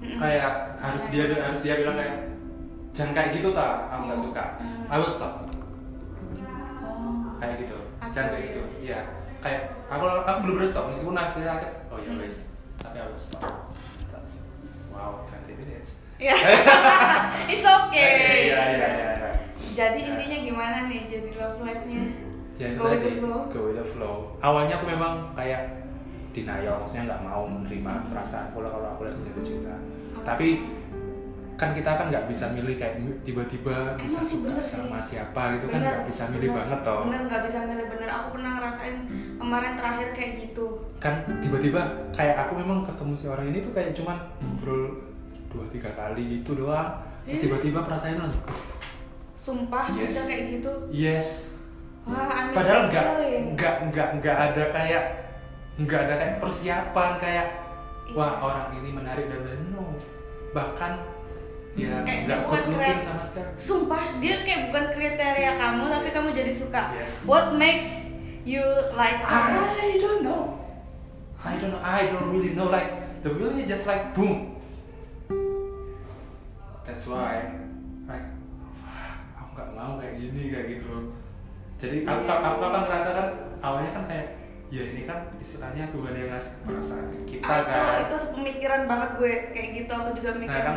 kayak 0.00 0.52
harus 0.76 1.02
dia 1.08 1.24
harus 1.32 1.60
dia 1.60 1.74
bilang 1.80 1.96
kayak 1.96 2.16
jangan 2.92 3.12
kayak 3.12 3.30
gitu 3.40 3.48
tak 3.52 3.88
aku 3.88 4.02
nggak 4.06 4.20
suka. 4.20 4.44
Mm. 4.60 4.84
I 4.88 4.96
will 4.98 5.08
stop. 5.08 5.34
Oh. 6.84 7.36
Kayak 7.38 7.64
gitu. 7.64 7.76
Aku 8.00 8.10
jangan 8.12 8.30
kayak 8.36 8.44
gitu. 8.52 8.60
iya. 8.84 9.00
Kayak 9.40 9.62
aku 9.88 10.04
aku 10.04 10.38
belum 10.44 10.54
bener 10.60 10.68
stop 10.68 10.92
meskipun 10.92 11.16
akhirnya 11.16 11.50
akhir 11.56 11.70
oh 11.88 11.96
ya 11.96 12.12
Hmm. 12.12 12.20
guys 12.20 12.36
tapi 12.76 12.96
I 12.96 13.04
will 13.08 13.16
stop. 13.16 13.72
That's, 14.12 14.44
wow 14.90 15.24
20 15.24 15.56
minutes 15.56 16.00
ya 16.20 16.36
it's 17.52 17.64
okay 17.64 18.46
iya 18.46 18.60
iya 18.70 18.88
iya 18.88 19.10
iya. 19.16 19.30
jadi 19.72 19.96
Ya. 19.96 20.06
intinya 20.06 20.38
gimana 20.44 20.78
nih 20.86 21.00
jadi 21.08 21.28
love 21.34 21.58
life 21.60 21.84
nya 21.84 22.02
ya 22.54 22.68
Go 22.76 22.84
with 22.86 23.00
the 23.00 23.12
flow. 23.16 23.40
go 23.48 23.60
with 23.66 23.74
the 23.74 23.86
flow 23.86 24.14
awalnya 24.38 24.76
aku 24.76 24.86
memang 24.86 25.32
kayak 25.32 25.80
denial 26.30 26.76
maksudnya 26.78 27.08
nggak 27.08 27.22
mau 27.24 27.42
menerima 27.42 27.90
Hmm. 27.90 28.06
perasaan 28.06 28.46
kalau 28.50 28.68
kalau 28.68 28.88
aku 28.90 29.02
lagi 29.02 29.18
jatuh 29.24 29.42
cinta 29.42 29.74
Apa? 30.12 30.20
tapi 30.26 30.48
kan 31.56 31.72
kita 31.72 31.92
kan 31.92 32.08
nggak 32.08 32.24
bisa 32.24 32.48
milih 32.50 32.72
kayak 32.74 32.96
tiba-tiba 33.20 33.92
bisa 33.98 34.20
suka 34.22 34.48
bener 34.48 34.62
sih. 34.62 34.76
sama 34.78 34.96
siapa 34.98 35.42
gitu 35.56 35.68
kan 35.68 35.76
Bener, 35.76 35.92
nggak 35.92 36.06
bisa 36.06 36.22
milih 36.28 36.48
bener, 36.48 36.58
banget 36.58 36.80
toh 36.82 37.00
bener 37.04 37.20
nggak 37.26 37.42
bisa 37.44 37.58
milih 37.62 37.86
bener 37.86 38.08
aku 38.10 38.26
pernah 38.30 38.50
ngerasain 38.54 38.96
kemarin 39.36 39.72
terakhir 39.74 40.08
kayak 40.10 40.32
gitu 40.38 40.66
kan 40.96 41.14
tiba-tiba 41.38 41.82
kayak 42.10 42.36
aku 42.38 42.52
memang 42.54 42.78
ketemu 42.82 43.12
si 43.14 43.24
orang 43.26 43.46
ini 43.46 43.58
tuh 43.60 43.72
kayak 43.72 43.92
cuman 43.92 44.16
ngobrol 44.38 44.84
dua 45.50 45.64
tiga 45.68 45.90
kali 45.92 46.40
gitu 46.40 46.54
doang 46.56 47.02
terus 47.22 47.36
Eh. 47.36 47.42
tiba-tiba 47.44 47.82
perasaannya 47.82 48.22
langsung 48.22 48.44
sumpah 49.34 49.84
Yes. 49.92 50.08
bisa 50.08 50.20
kayak 50.24 50.42
gitu 50.52 50.72
yes 50.90 51.28
wah 52.02 52.48
padahal 52.50 52.86
nggak 52.86 53.04
nggak 53.54 53.74
nggak 53.90 54.08
nggak 54.18 54.36
ada 54.36 54.64
kayak 54.70 55.04
nggak 55.76 56.00
ada 56.00 56.14
kayak 56.16 56.36
persiapan 56.38 57.10
kayak 57.16 57.46
wah 58.12 58.30
Iya. 58.30 58.42
orang 58.42 58.68
ini 58.76 58.88
menarik 58.90 59.26
dan 59.26 59.40
lain 59.42 59.62
no 59.70 59.94
bahkan 60.50 60.92
ya 61.72 62.02
Kayak 62.02 62.20
nggak 62.26 62.38
bukan 62.42 62.62
keren. 62.74 62.98
sama 62.98 63.22
sekali 63.22 63.46
Sumpah 63.54 64.02
dia 64.18 64.34
kayak 64.40 64.60
bukan 64.68 64.84
kriteria 64.90 65.52
kamu 65.56 65.82
tapi 65.88 66.08
Yes. 66.08 66.14
kamu 66.14 66.28
jadi 66.34 66.52
suka. 66.52 66.82
Yes. 66.92 67.12
What 67.22 67.54
makes 67.54 68.10
you 68.42 68.62
like 68.92 69.22
her? 69.22 69.62
I 69.70 69.94
don't 69.96 70.22
know 70.22 70.58
I 71.38 71.54
don't 71.56 71.70
know 71.70 71.78
I 71.80 72.10
don't 72.10 72.28
really 72.28 72.52
know 72.52 72.68
like 72.68 72.90
the 73.22 73.30
feeling 73.30 73.56
is 73.56 73.68
just 73.68 73.86
like 73.86 74.10
boom 74.10 74.49
that's 76.90 77.06
why 77.06 77.38
like 78.04 78.26
aku 79.32 79.48
nggak 79.54 79.70
mau 79.72 79.94
kayak 79.96 80.14
gini 80.16 80.42
kayak 80.48 80.66
gitu 80.68 80.86
loh. 80.86 81.04
Jadi 81.78 81.96
aku, 82.02 82.20
Iya 82.20 82.34
aku 82.34 82.58
sih. 82.58 82.66
akan 82.66 82.82
merasakan 82.84 83.26
awalnya 83.60 83.90
kan 83.92 84.04
kayak 84.04 84.26
ya 84.68 84.82
ini 84.86 85.02
kan 85.02 85.18
istilahnya 85.36 85.90
Tuhan 85.90 86.12
yang 86.12 86.28
ngasih 86.30 86.52
perasaan 86.62 87.06
kita 87.24 87.42
Ah, 87.42 87.58
itu 87.60 87.70
kan. 87.72 87.98
itu 88.04 88.16
sepemikiran 88.20 88.80
banget 88.86 89.10
gue 89.16 89.32
kayak 89.50 89.68
gitu 89.74 89.92
aku 89.92 90.10
juga 90.14 90.30
mikir. 90.36 90.52
nah 90.52 90.62
kan 90.62 90.76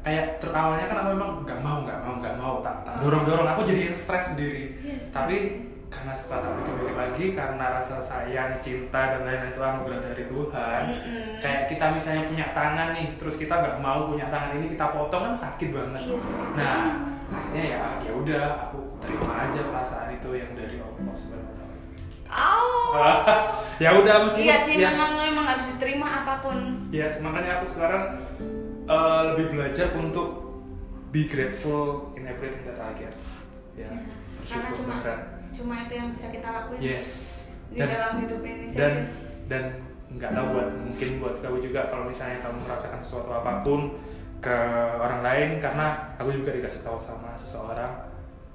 kayak 0.00 0.24
ter 0.40 0.50
awalnya 0.50 0.86
kan 0.86 0.96
aku 0.96 1.08
memang 1.12 1.30
nggak 1.44 1.58
mau 1.60 1.76
nggak 1.84 1.98
mau 2.00 2.14
nggak 2.18 2.34
mau 2.36 2.54
tak 2.58 2.76
tak 2.82 2.92
dorong 2.98 3.22
dorong 3.22 3.46
aku 3.48 3.62
jadi 3.64 3.82
stres 3.92 4.34
sendiri. 4.34 4.80
Yes, 4.80 5.12
tapi 5.12 5.69
karena 5.90 6.14
setelah 6.14 6.40
tak 6.46 6.54
pikir 6.62 6.94
lagi 6.94 7.24
karena 7.34 7.64
rasa 7.76 7.98
sayang 7.98 8.62
cinta 8.62 9.18
dan 9.18 9.26
lain-lain 9.26 9.50
itu 9.50 9.58
anugerah 9.58 10.00
dari 10.06 10.24
Tuhan 10.30 10.82
Mm-mm. 10.86 11.26
kayak 11.42 11.62
kita 11.66 11.84
misalnya 11.90 12.24
punya 12.30 12.46
tangan 12.54 12.88
nih 12.94 13.06
terus 13.18 13.34
kita 13.36 13.54
nggak 13.58 13.76
mau 13.82 14.06
punya 14.06 14.30
tangan 14.30 14.54
ini 14.54 14.78
kita 14.78 14.86
potong 14.94 15.22
kan 15.26 15.34
sakit 15.34 15.68
banget 15.74 16.00
Iya, 16.06 16.18
sakit 16.22 16.50
nah 16.54 16.78
banget. 16.78 17.34
akhirnya 17.34 17.64
ya 17.66 17.84
ya 18.06 18.12
udah 18.14 18.44
aku 18.70 18.78
terima 19.02 19.32
aja 19.50 19.60
perasaan 19.66 20.08
itu 20.14 20.28
yang 20.30 20.50
dari 20.54 20.76
Allah 20.78 21.14
subhanahu 21.18 21.52
wa 21.52 21.58
Oh. 22.30 22.94
ya 23.82 23.90
udah 23.90 24.22
meskipun 24.22 24.46
Iya 24.46 24.56
sih, 24.62 24.74
ya, 24.78 24.94
memang 24.94 25.18
memang 25.18 25.44
harus 25.50 25.66
diterima 25.74 26.06
apa 26.22 26.38
pun. 26.38 26.86
Yes, 26.94 27.18
makanya 27.26 27.58
aku 27.58 27.66
sekarang 27.66 28.22
uh, 28.86 29.34
lebih 29.34 29.58
belajar 29.58 29.90
untuk 29.98 30.46
be 31.10 31.26
grateful 31.26 32.14
in 32.14 32.30
everything 32.30 32.62
that 32.70 32.78
I 32.78 32.94
get. 32.94 33.14
Ya, 33.74 33.90
Ya, 33.90 34.46
karena 34.46 34.70
cuma 34.78 34.94
beneran. 35.02 35.20
Cuma 35.50 35.74
itu 35.82 35.92
yang 35.94 36.08
bisa 36.10 36.26
kita 36.28 36.48
lakuin 36.48 36.78
Yes. 36.80 37.08
di 37.68 37.78
dalam 37.78 38.18
hidup 38.18 38.40
ini 38.40 38.66
dan 38.70 39.02
serius. 39.06 39.14
dan 39.46 39.64
nggak 40.10 40.30
tahu 40.30 40.46
buat 40.54 40.68
mungkin 40.74 41.08
buat 41.18 41.34
kamu 41.38 41.58
juga 41.62 41.86
kalau 41.86 42.04
misalnya 42.06 42.42
kamu 42.42 42.56
merasakan 42.66 42.98
sesuatu 42.98 43.30
apa 43.30 43.62
pun 43.62 43.94
ke 44.40 44.56
orang 44.98 45.22
lain 45.22 45.48
karena 45.62 46.16
aku 46.16 46.32
juga 46.32 46.50
dikasih 46.50 46.82
tahu 46.82 46.98
sama 46.98 47.30
seseorang 47.36 48.10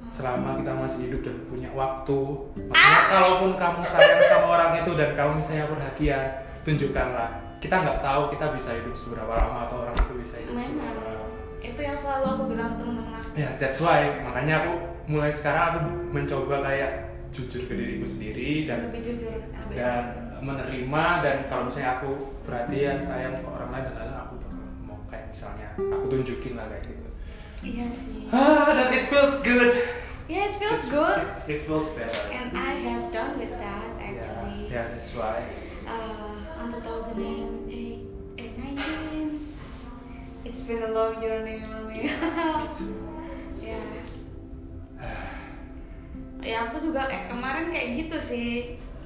selama 0.06 0.60
kita 0.60 0.70
masih 0.70 1.10
hidup 1.10 1.22
dan 1.24 1.38
punya 1.50 1.70
waktu. 1.74 2.20
Maksudnya 2.62 3.02
kalaupun 3.10 3.52
kamu 3.58 3.82
sayang 3.82 4.22
sama 4.22 4.46
orang 4.54 4.72
itu 4.84 4.92
dan 4.94 5.10
kamu 5.18 5.32
misalnya 5.42 5.66
perhatian 5.66 6.26
tunjukkanlah. 6.62 7.30
Kita 7.58 7.76
nggak 7.82 8.00
tahu 8.06 8.22
kita 8.30 8.46
bisa 8.54 8.70
hidup 8.78 8.94
seberapa 8.94 9.34
lama 9.34 9.66
atau 9.66 9.82
orang 9.82 9.96
itu 9.98 10.14
bisa 10.22 10.36
hidup 10.38 10.54
seberapa 10.60 10.94
Memang 10.94 11.18
lama. 11.18 11.26
Itu 11.58 11.80
yang 11.82 11.98
selalu 11.98 12.26
aku 12.30 12.44
bilang 12.54 12.70
ke 12.70 12.76
teman-teman 12.78 13.14
aku. 13.18 13.30
ya 13.34 13.50
that's 13.58 13.80
why. 13.82 14.02
Makanya 14.22 14.54
aku 14.62 14.74
mulai 15.06 15.30
sekarang 15.30 15.64
aku 15.72 15.80
mencoba 16.12 16.56
kayak 16.62 16.92
jujur 17.30 17.68
ke 17.68 17.74
diriku 17.74 18.06
sendiri 18.06 18.66
dan 18.66 18.90
lebih 18.90 19.02
jujur, 19.14 19.36
lebih 19.38 19.76
dan 19.76 20.04
menerima 20.40 21.06
dan 21.22 21.38
kalau 21.46 21.64
misalnya 21.68 22.00
aku 22.00 22.12
perhatian 22.44 22.98
sayang 23.00 23.38
ke 23.38 23.48
orang 23.48 23.70
lain 23.70 23.84
dan 23.86 23.96
lain 24.00 24.14
aku 24.16 24.34
bakal 24.40 24.62
mau 24.82 24.98
kayak 25.06 25.26
misalnya 25.30 25.68
aku 25.76 26.06
tunjukin 26.08 26.54
lah 26.56 26.66
kayak 26.70 26.84
gitu 26.88 27.10
Iya 27.66 27.88
sih. 27.90 28.30
ah 28.30 28.70
dan 28.72 28.90
it 28.94 29.06
feels 29.08 29.40
good 29.42 29.74
Yeah, 30.26 30.50
it 30.50 30.58
feels 30.58 30.82
It's- 30.82 30.90
good. 30.90 31.22
it, 31.46 31.54
it 31.54 31.60
feels 31.70 31.94
better 31.94 32.18
And 32.34 32.50
I 32.58 32.82
have 32.90 33.14
done 33.14 33.38
with 33.38 33.54
that 33.62 33.86
actually. 34.02 34.74
yeah, 34.74 34.90
yeah 34.90 34.96
that's 34.98 35.14
why 35.14 35.46
Uh, 35.86 36.34
on 36.58 36.74
2008, 36.74 37.14
eh, 38.42 38.50
19. 38.58 39.54
It's 40.42 40.66
been 40.66 40.82
a 40.82 40.90
long 40.90 41.22
journey 41.22 41.62
for 41.62 41.86
me. 41.90 42.10
too 42.74 42.98
ya. 45.06 45.18
Ya 46.42 46.58
aku 46.66 46.78
juga 46.80 47.06
eh, 47.08 47.26
kemarin 47.26 47.70
kayak 47.70 47.88
gitu 47.96 48.18
sih. 48.20 48.50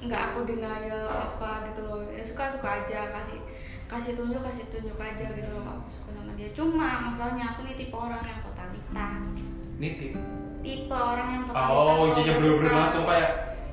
Nggak 0.00 0.32
aku 0.32 0.44
denial 0.44 1.04
apa 1.08 1.68
gitu 1.68 1.84
loh. 1.84 2.00
Ya 2.08 2.20
suka 2.20 2.48
suka 2.48 2.84
aja 2.84 3.12
kasih 3.12 3.40
kasih 3.84 4.14
tunjuk 4.14 4.38
kasih 4.40 4.64
tunjuk 4.70 4.96
aja 4.96 5.26
gitu 5.30 5.50
loh 5.50 5.64
aku 5.66 5.88
suka 5.90 6.10
sama 6.12 6.32
dia. 6.34 6.48
Cuma 6.52 7.10
masalahnya 7.10 7.52
aku 7.52 7.64
nih 7.64 7.76
tipe 7.76 7.96
orang 7.96 8.22
yang 8.22 8.40
totalitas. 8.40 9.24
nitip 9.76 10.12
Tipe 10.60 10.92
orang 10.92 11.28
yang 11.30 11.42
totalitas. 11.44 11.72
oh 11.72 12.04
udah 12.04 12.24
bener-bener 12.36 12.68
suka. 12.68 12.80
langsung 12.84 13.04
kayak 13.08 13.30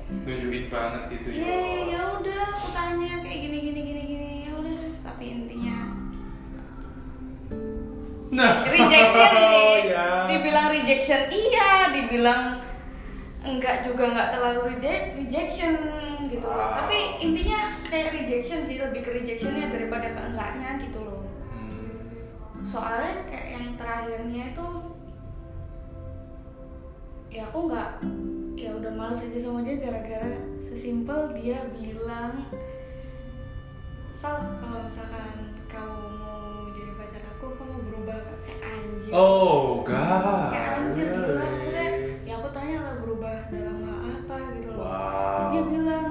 nunjukin 0.08 0.64
banget 0.72 1.02
gitu 1.12 1.26
Iya, 1.36 1.60
ya 1.92 2.00
udah 2.16 2.40
aku 2.56 2.68
tanya 2.72 3.20
kayak 3.20 3.38
gini 3.44 3.58
gini 3.60 3.80
gini 3.84 4.02
gini 4.08 4.28
ya 4.48 4.52
udah. 4.56 4.80
Tapi 5.04 5.24
intinya 5.28 5.67
nah 8.28 8.64
rejection 8.64 9.32
sih. 9.52 9.92
ya. 9.92 10.28
Dibilang 10.28 10.66
rejection 10.68 11.20
iya, 11.28 11.88
dibilang 11.90 12.60
enggak 13.40 13.86
juga 13.86 14.12
enggak 14.12 14.28
terlalu 14.36 14.60
rede- 14.74 15.16
rejection 15.16 15.74
gitu 16.28 16.44
loh. 16.44 16.58
Wow. 16.58 16.84
Tapi 16.84 17.24
intinya 17.24 17.80
kayak 17.88 18.12
rejection 18.12 18.60
sih 18.62 18.76
lebih 18.76 19.00
ke 19.00 19.10
rejectionnya 19.14 19.72
daripada 19.72 20.12
ke 20.12 20.20
enggaknya 20.20 20.70
gitu 20.84 20.98
loh. 21.00 21.24
Hmm. 21.48 22.60
Soalnya 22.68 23.24
kayak 23.24 23.48
yang 23.56 23.66
terakhirnya 23.80 24.42
itu 24.52 24.68
ya 27.28 27.44
aku 27.48 27.58
nggak 27.68 27.90
ya 28.58 28.70
udah 28.74 28.92
males 28.92 29.20
aja 29.20 29.38
sama 29.38 29.60
dia 29.62 29.78
gara-gara 29.78 30.32
sesimpel 30.58 31.30
dia 31.36 31.60
bilang 31.72 32.44
Sal 34.10 34.34
kalau 34.58 34.82
misalkan 34.82 35.54
kamu 35.70 35.97
berubah 38.08 38.40
kayak 38.44 38.60
anjir 38.64 39.12
oh 39.12 39.84
god 39.84 40.48
kayak 40.52 40.70
anjir 40.80 41.06
gila 41.12 41.46
udah 41.68 41.90
ya 42.24 42.32
aku 42.40 42.48
tanya 42.56 42.76
lah 42.80 42.94
berubah 43.04 43.36
dalam 43.52 43.76
hal 43.84 43.98
apa 44.08 44.36
gitu 44.56 44.68
loh. 44.72 44.80
Wow. 44.84 45.36
terus 45.36 45.48
dia 45.52 45.64
bilang 45.68 46.06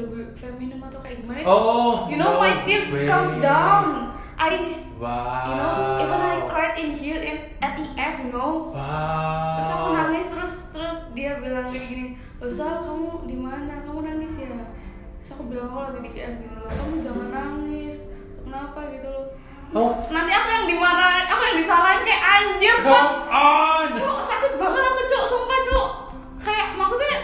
lebih 0.00 0.36
feminim 0.36 0.80
atau 0.84 1.00
kayak 1.00 1.16
gimana? 1.24 1.40
Oh, 1.48 2.08
you 2.08 2.16
know 2.20 2.36
no 2.36 2.44
my 2.44 2.60
tears 2.68 2.88
way. 2.92 3.08
comes 3.08 3.32
down. 3.40 4.16
I 4.40 4.68
Wow. 5.00 5.48
you 5.48 5.54
know 5.56 5.72
even 6.00 6.20
I 6.20 6.36
cried 6.48 6.76
in 6.76 6.92
here 6.92 7.20
in 7.20 7.52
at 7.60 7.76
EF 7.76 8.20
you 8.24 8.32
know. 8.32 8.72
Wow. 8.72 9.60
terus 9.60 9.70
aku 9.72 9.88
nangis 9.96 10.26
terus 10.28 10.54
terus 10.72 10.96
dia 11.16 11.40
bilang 11.40 11.72
kayak 11.72 11.88
gini 11.88 12.06
Sal 12.48 12.80
kamu 12.80 13.28
di 13.28 13.36
mana? 13.36 13.84
Kamu 13.84 14.00
nangis 14.00 14.40
ya? 14.40 14.72
Terus 15.20 15.36
aku 15.36 15.52
bilang 15.52 15.68
aku 15.68 15.92
lagi 15.92 16.08
di 16.08 16.10
IF 16.16 16.32
gitu 16.40 16.56
loh. 16.56 16.72
Kamu 16.72 16.94
jangan 17.04 17.28
nangis. 17.28 17.96
Kenapa? 18.40 18.80
Gitu 18.96 19.08
loh 19.08 19.36
Oh, 19.70 19.94
nanti 20.08 20.30
aku 20.30 20.48
yang 20.50 20.66
dimarahin 20.66 21.24
aku 21.24 21.42
yang 21.44 21.56
disalahin 21.56 22.02
kayak 22.02 22.22
anjir 22.22 22.76
on. 22.82 23.86
cuk 23.88 24.18
sakit 24.20 24.52
banget 24.56 24.82
aku 24.82 25.00
cuk 25.06 25.24
sumpah 25.24 25.58
cuk 25.62 25.86
kayak 26.40 26.74
maksudnya 26.74 27.16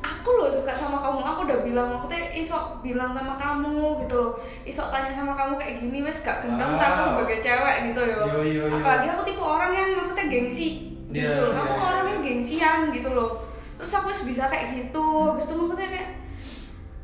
aku 0.00 0.28
loh 0.34 0.46
suka 0.46 0.68
sama 0.70 1.00
kamu 1.00 1.20
aku 1.22 1.40
udah 1.42 1.58
bilang 1.60 1.88
maksudnya 1.90 2.28
isok 2.30 2.64
bilang 2.80 3.12
sama 3.12 3.34
kamu 3.34 3.96
gitu 3.98 4.14
loh 4.14 4.32
isok 4.62 4.88
tanya 4.88 5.10
sama 5.10 5.32
kamu 5.32 5.56
kayak 5.56 5.74
gini 5.78 5.98
wes 6.00 6.20
gak 6.20 6.40
gendeng 6.40 6.72
Wow. 6.72 6.84
aku 6.84 7.00
sebagai 7.06 7.38
cewek 7.40 7.76
gitu 7.88 8.00
yo 8.02 8.20
Yo, 8.22 8.40
yo, 8.42 8.64
yo. 8.66 8.76
apalagi 8.76 9.06
aku 9.08 9.22
tipe 9.22 9.40
orang 9.40 9.72
yang 9.72 9.88
maksudnya 9.94 10.26
gengsi 10.26 10.68
gitu 11.08 11.24
Iya, 11.24 11.40
loh 11.40 11.54
aku 11.54 11.64
iya, 11.64 11.72
iya. 11.74 11.88
orangnya 11.88 12.16
gengsian 12.20 12.78
gitu 12.90 13.10
loh 13.10 13.30
terus 13.74 13.92
aku 13.92 14.06
wes 14.08 14.20
bisa 14.22 14.44
kayak 14.46 14.66
gitu 14.70 15.04
habis 15.26 15.44
itu 15.46 15.54
maksudnya 15.54 15.88
kayak 15.90 16.10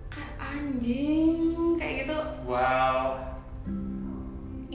kayak 0.09 0.33
anjing 0.37 1.41
kayak 1.77 1.95
gitu 2.05 2.17
Wow. 2.45 3.30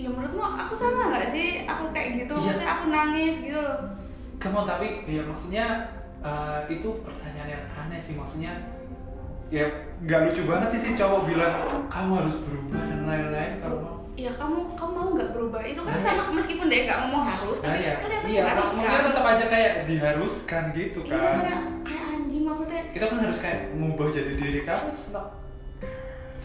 Ya 0.05 0.09
menurutmu 0.11 0.37
aku 0.39 0.73
salah 0.73 1.09
nggak 1.09 1.27
sih? 1.27 1.65
Aku 1.65 1.89
kayak 1.89 2.09
gitu 2.15 2.31
Iya. 2.31 2.41
maksudnya 2.45 2.69
aku 2.69 2.83
nangis 2.87 3.35
gitu 3.39 3.57
loh. 3.57 3.79
Kamu 4.37 4.61
tapi 4.63 4.87
ya 5.03 5.21
maksudnya 5.23 5.65
eh, 6.21 6.59
itu 6.69 6.89
pertanyaan 7.01 7.49
yang 7.51 7.63
aneh 7.75 7.97
sih 7.97 8.13
maksudnya 8.13 8.53
ya 9.47 9.65
nggak 9.99 10.19
lucu 10.23 10.41
banget 10.43 10.67
sih 10.71 10.81
si 10.83 10.89
cowok 10.93 11.21
bilang 11.23 11.53
kamu 11.85 12.11
harus 12.19 12.37
berubah 12.39 12.81
dan 12.81 13.01
lain-lain 13.03 13.53
kalau 13.59 13.77
mau. 13.79 13.95
Ya 14.15 14.31
kamu 14.31 14.73
kamu 14.73 14.91
mau 14.91 15.07
nggak 15.11 15.29
berubah? 15.31 15.61
Itu 15.61 15.81
kan 15.81 15.91
Nah, 15.91 16.01
sama 16.01 16.23
meskipun 16.31 16.65
dia 16.65 16.85
nggak 16.85 16.99
ngomong 17.03 17.23
harus 17.25 17.57
nah 17.59 17.67
tapi 17.67 17.79
ya 17.79 17.93
kelihatan 17.97 18.27
iya 18.27 18.41
harus 18.43 18.57
maksudnya 18.63 18.89
kan? 18.91 19.03
tetap 19.05 19.25
aja 19.27 19.45
kayak 19.47 19.73
diharuskan 19.85 20.63
gitu 20.71 20.99
iya 21.03 21.13
kan. 21.15 21.33
kayak 21.35 21.59
kayak 21.83 22.03
anjing 22.11 22.43
maksudnya. 22.43 22.81
Itu 22.89 23.05
kan 23.05 23.17
harus 23.19 23.39
kayak 23.39 23.59
mengubah 23.73 24.07
jadi 24.11 24.33
diri 24.33 24.61
kamu 24.61 24.87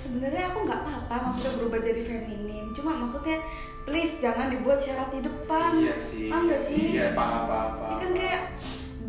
sebenarnya 0.01 0.49
aku 0.49 0.65
nggak 0.65 0.81
apa-apa 0.81 1.15
maksudnya 1.29 1.53
berubah 1.61 1.81
jadi 1.85 2.01
feminim. 2.01 2.73
Cuma 2.73 2.97
maksudnya 2.97 3.45
please 3.85 4.17
jangan 4.17 4.49
dibuat 4.49 4.81
syarat 4.81 5.13
di 5.13 5.21
depan. 5.21 5.77
Iya 5.77 5.97
sih. 6.01 6.33
Paham 6.33 6.49
nggak 6.49 6.63
sih? 6.63 6.97
Iya 6.97 7.13
paham 7.13 7.43
paham 7.45 7.69
ini 7.69 7.81
paham 7.85 7.99
kan 8.01 8.11
kayak 8.17 8.43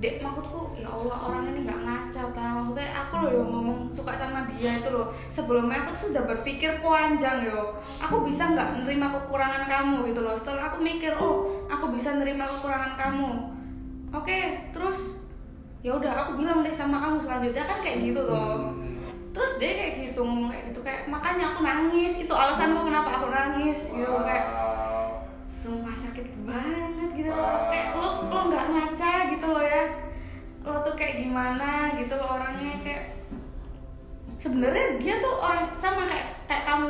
dek 0.02 0.18
maksudku 0.18 0.74
ya 0.74 0.90
Allah 0.90 1.18
orang 1.30 1.44
ini 1.56 1.60
nggak 1.64 1.80
ngaca 1.88 2.24
tau. 2.36 2.58
Maksudnya 2.68 2.90
aku 2.92 3.14
loh 3.24 3.32
yang 3.32 3.48
ngomong 3.48 3.80
suka 3.88 4.12
sama 4.12 4.44
dia 4.52 4.72
itu 4.84 4.90
loh. 4.92 5.08
Sebelumnya 5.32 5.88
aku 5.88 5.96
tuh 5.96 6.12
sudah 6.12 6.24
berpikir 6.28 6.84
panjang 6.84 7.48
yo. 7.48 7.80
Aku 8.04 8.28
bisa 8.28 8.52
nggak 8.52 8.84
nerima 8.84 9.08
kekurangan 9.16 9.72
kamu 9.72 10.12
gitu 10.12 10.20
loh. 10.28 10.36
Setelah 10.36 10.76
aku 10.76 10.84
mikir 10.84 11.16
oh 11.16 11.64
aku 11.72 11.88
bisa 11.96 12.20
nerima 12.20 12.44
kekurangan 12.44 13.00
kamu. 13.00 13.32
Oke 14.12 14.68
terus 14.76 15.24
ya 15.82 15.96
udah 15.98 16.28
aku 16.28 16.38
bilang 16.38 16.60
deh 16.60 16.76
sama 16.76 17.00
kamu 17.00 17.16
selanjutnya. 17.24 17.64
Kan 17.64 17.80
kayak 17.80 18.12
gitu 18.12 18.20
tuh 18.28 18.81
Hmm. 18.81 18.81
Terus 19.32 19.52
dia 19.56 19.72
kayak 19.72 19.94
gitu 20.12 20.20
ngomong 20.22 20.52
kayak 20.52 20.66
gitu 20.72 20.80
kayak 20.84 21.08
makanya 21.08 21.56
aku 21.56 21.64
nangis 21.64 22.14
itu 22.20 22.34
alasanku 22.34 22.84
kenapa 22.84 23.10
aku 23.16 23.28
nangis 23.32 23.80
gitu 23.92 24.16
kayak 24.22 24.46
Wow. 24.52 25.24
sumpah 25.48 25.96
sakit 25.96 26.28
banget 26.44 27.10
gitu 27.16 27.32
loh 27.32 27.40
Wow. 27.40 27.72
kayak 27.72 27.88
lo 27.96 28.10
lo 28.28 28.40
nggak 28.52 28.66
ngaca 28.68 29.14
gitu 29.32 29.46
loh 29.48 29.64
ya 29.64 29.84
lo 30.62 30.84
tuh 30.84 30.94
kayak 30.94 31.16
gimana 31.18 31.96
gitu 31.96 32.14
loh 32.14 32.38
orangnya 32.38 32.76
kayak 32.84 33.04
sebenarnya 34.36 34.98
dia 34.98 35.16
tuh 35.22 35.38
orang 35.38 35.70
sama 35.74 36.04
kayak 36.06 36.28
kayak 36.46 36.64
kamu 36.66 36.90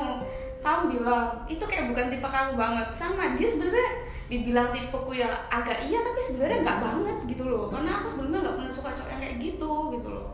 kamu 0.62 0.82
bilang 0.98 1.28
itu 1.46 1.64
kayak 1.66 1.90
bukan 1.92 2.08
tipe 2.08 2.24
kamu 2.24 2.52
banget 2.56 2.88
sama 2.94 3.34
dia 3.34 3.48
sebenarnya 3.50 3.90
dibilang 4.32 4.72
tipeku 4.72 5.12
ya 5.12 5.28
agak 5.52 5.76
iya 5.84 6.00
tapi 6.00 6.20
sebenarnya 6.24 6.64
nggak 6.64 6.80
banget 6.80 7.18
gitu 7.28 7.44
loh 7.52 7.68
karena 7.68 8.00
aku 8.00 8.08
sebelumnya 8.08 8.40
nggak 8.40 8.56
pernah 8.56 8.72
suka 8.72 8.90
cowok 8.96 9.10
yang 9.12 9.22
kayak 9.22 9.38
gitu 9.38 9.72
gitu 9.92 10.08
loh 10.08 10.28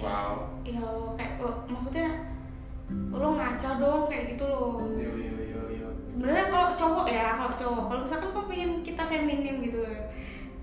Wow. 0.00 0.48
ya 0.64 0.80
kayak 1.20 1.44
lo, 1.44 1.52
maksudnya 1.68 2.08
lo 3.12 3.28
ngaca 3.36 3.70
dong 3.76 4.08
kayak 4.08 4.32
gitu 4.32 4.44
loh 4.48 4.80
Yo 4.96 5.12
yo 5.12 5.36
yo 5.44 5.62
yo. 5.76 5.88
sebenarnya 6.08 6.48
kalau 6.48 6.68
cowok 6.72 7.06
ya 7.12 7.36
kalau 7.36 7.52
cowok 7.52 7.84
kalau 7.92 8.00
misalkan 8.08 8.30
kau 8.32 8.44
pengen 8.48 8.70
kita 8.80 9.02
feminim 9.04 9.60
gitu 9.60 9.84
loh 9.84 9.92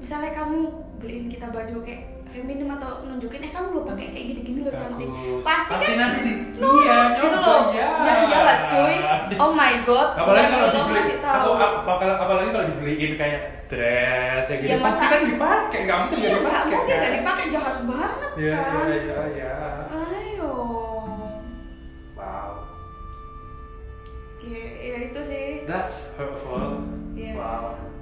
misalnya 0.01 0.33
kamu 0.33 0.73
beliin 0.97 1.29
kita 1.29 1.53
baju 1.53 1.77
kayak 1.85 2.16
feminim 2.27 2.67
atau 2.75 3.03
nunjukin 3.03 3.41
eh 3.43 3.51
kamu 3.51 3.67
lo 3.73 3.81
pakai 3.83 4.05
kayak 4.11 4.25
gini-gini 4.31 4.59
lo 4.63 4.71
cantik 4.71 5.07
Bagus. 5.07 5.41
pasti, 5.43 5.73
kan 5.79 5.93
nanti 5.97 6.19
di 6.21 6.33
no, 6.59 6.67
iya 6.81 6.99
gitu 7.15 7.37
loh 7.39 7.61
ya. 7.71 7.87
ya 8.03 8.13
iyalah 8.27 8.57
cuy 8.67 8.95
oh 9.39 9.51
my 9.51 9.73
god 9.83 10.09
apalagi 10.15 10.45
Udah 10.47 10.71
kalau 10.71 10.87
dibeli 10.91 11.15
tahu 11.19 11.51
aku, 11.55 11.77
apalagi, 12.17 12.47
kalau 12.51 12.65
dibeliin 12.71 13.13
kayak 13.15 13.41
dress 13.67 14.43
kayak 14.47 14.59
gitu 14.63 14.69
Iya, 14.69 14.77
pasti 14.79 15.05
kan 15.05 15.21
dipakai 15.23 15.79
nggak 15.85 15.97
mungkin 16.03 16.17
iya 16.17 16.29
nggak 16.29 16.41
nggak 16.41 16.47
dipakai 16.47 16.75
mungkin 16.77 16.87
kan 16.87 16.97
nggak 17.01 17.13
dipakai 17.19 17.45
jahat 17.51 17.75
banget 17.83 18.29
Iya 18.37 18.55
kan 18.55 18.85
iya 18.87 18.97
iya 18.97 19.17
iya. 19.33 19.53
ayo 19.91 20.53
Wow. 22.13 22.51
ya, 24.41 24.65
ya 24.79 24.97
itu 25.07 25.19
sih 25.21 25.47
That's 25.67 26.15
hurtful. 26.15 26.81
Iya. 27.13 27.33
Wow. 27.35 27.96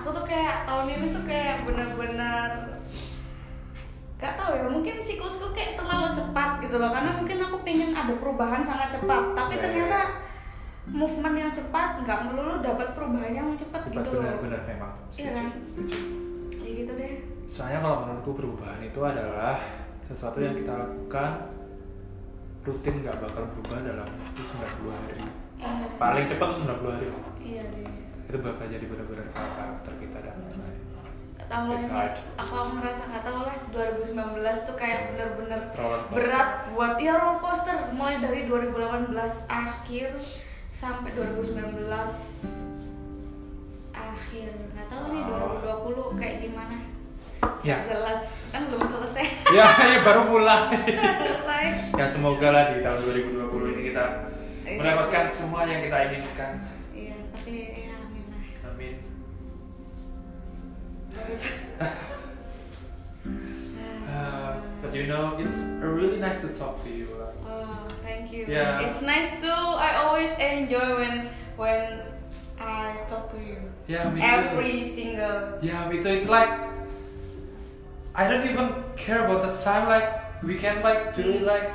Aku 0.00 0.08
tuh 0.16 0.24
kayak 0.24 0.64
tahun 0.64 0.86
ini 0.88 1.06
tuh 1.12 1.24
kayak 1.28 1.56
bener-bener 1.68 2.50
gak 4.16 4.36
tahu 4.36 4.52
ya 4.52 4.64
mungkin 4.68 5.00
siklusku 5.00 5.52
kayak 5.52 5.80
terlalu 5.80 6.12
cepat 6.12 6.60
gitu 6.60 6.76
loh 6.76 6.92
karena 6.92 7.16
mungkin 7.16 7.38
aku 7.40 7.56
pengen 7.64 7.92
ada 7.92 8.12
perubahan 8.16 8.60
sangat 8.60 8.92
cepat 8.92 9.32
tapi 9.32 9.56
Iya, 9.56 9.62
ternyata 9.64 10.00
movement 10.90 11.36
yang 11.36 11.52
cepat 11.52 12.00
nggak 12.02 12.20
melulu 12.28 12.60
dapat 12.60 12.92
perubahan 12.92 13.32
yang 13.32 13.48
cepat 13.56 13.88
gitu 13.88 14.10
benar 14.12 14.36
loh 14.36 14.40
benar 14.44 14.60
memang. 14.66 14.90
Iya 15.14 15.30
kan? 15.36 15.46
Ya 16.60 16.70
gitu 16.74 16.92
deh 16.96 17.14
Soalnya 17.50 17.78
kalau 17.80 17.96
menurutku 18.04 18.30
perubahan 18.36 18.80
itu 18.80 19.00
adalah 19.00 19.56
sesuatu 20.04 20.38
yang 20.38 20.54
kita 20.54 20.72
lakukan 20.74 21.30
rutin 22.60 22.94
nggak 23.00 23.16
bakal 23.24 23.42
berubah 23.56 23.78
dalam 23.80 24.04
waktu 24.06 24.40
90 24.44 24.92
hari. 24.92 25.16
iya 25.56 25.70
sih. 25.88 25.96
Paling 25.96 26.24
cepat 26.28 26.48
90 26.60 26.92
hari. 26.92 27.06
iya 27.40 27.64
sih 27.72 27.86
Itu 28.30 28.38
bakal 28.38 28.70
jadi 28.70 28.86
benar-benar 28.86 29.26
karakter 29.28 29.92
kita 29.98 30.18
dan 30.20 30.34
lain-lain. 30.38 30.78
Gak 31.34 31.48
tau 31.48 31.64
lah 31.66 31.78
ini 31.78 31.90
aku, 32.38 32.54
aku 32.54 32.72
ngerasa 32.78 33.02
gak 33.10 33.24
tau 33.26 33.40
lah 33.42 33.56
2019 33.68 34.14
tuh 34.62 34.76
kayak 34.76 35.00
bener-bener 35.10 35.60
berat 36.06 36.50
buat 36.70 36.94
ya 36.96 37.18
roller 37.18 37.42
coaster 37.42 37.74
mulai 37.90 38.16
dari 38.16 38.46
2018 38.46 39.10
akhir 39.44 40.08
sampai 40.70 41.10
2019 41.10 41.90
akhir 43.90 44.50
nggak 44.70 44.86
tahu 44.86 45.04
nih 45.10 45.22
Wow. 45.26 45.58
2020 45.58 46.20
kayak 46.20 46.36
gimana 46.40 46.76
Ya. 47.60 47.76
jelas 47.82 48.22
kan 48.48 48.64
belum 48.64 48.86
selesai 48.86 49.24
ya, 49.56 49.66
ya 49.66 49.98
baru 50.00 50.30
mulai. 50.30 50.70
mulai 51.40 51.66
ya 51.90 52.06
semoga 52.06 52.48
lah 52.48 52.64
di 52.70 52.80
tahun 52.80 53.00
2020 53.02 53.74
ini 53.74 53.82
kita 53.90 54.04
Iya. 54.62 54.76
mendapatkan 54.78 55.24
semua 55.26 55.64
yang 55.64 55.82
kita 55.82 55.98
inginkan. 56.06 56.52
iya 56.94 57.16
tapi 57.28 57.54
ya 57.74 57.89
Uh, 64.08 64.60
but 64.82 64.94
you 64.94 65.06
know, 65.06 65.36
it's 65.38 65.58
really 65.80 66.18
nice 66.18 66.40
to 66.42 66.48
talk 66.48 66.82
to 66.84 66.90
you. 66.90 67.06
Like, 67.18 67.36
oh 67.46 67.88
thank 68.02 68.32
you 68.32 68.46
Yeah. 68.48 68.80
it's 68.80 69.02
nice 69.02 69.30
too 69.40 69.46
I 69.86 69.96
always 70.02 70.30
enjoy 70.38 70.96
when 70.98 71.28
when 71.56 72.00
I 72.58 72.96
talk 73.08 73.30
to 73.32 73.38
you 73.38 73.58
yeah, 73.86 74.10
me 74.10 74.20
too. 74.20 74.26
every 74.26 74.84
single 74.84 75.58
Yeah, 75.62 75.88
me 75.88 76.02
too. 76.02 76.08
It's 76.08 76.28
like 76.28 76.50
I 78.14 78.28
don't 78.28 78.44
even 78.44 78.74
care 78.96 79.24
about 79.24 79.42
the 79.46 79.62
time. 79.62 79.88
Like 79.88 80.42
we 80.42 80.56
can 80.56 80.82
like 80.82 81.14
do 81.14 81.22
it 81.30 81.42
like 81.42 81.70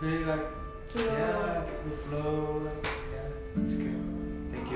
really 0.00 0.24
like 0.24 0.44
Flow. 0.90 1.02
yeah, 1.04 1.64
the 1.84 1.96
flow. 2.06 2.62
Like, 2.64 2.86
yeah, 3.12 3.62
it's 3.62 3.74
good. 3.74 3.93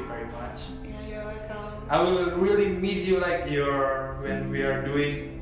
Very 0.08 0.26
much. 0.32 0.60
yeah 0.82 1.04
you're 1.06 1.24
welcome 1.24 1.84
I 1.88 2.00
will 2.02 2.36
really 2.36 2.68
miss 2.72 3.06
you 3.06 3.20
like 3.20 3.48
your 3.48 4.16
when 4.20 4.50
we 4.50 4.60
are 4.64 4.82
doing 4.84 5.40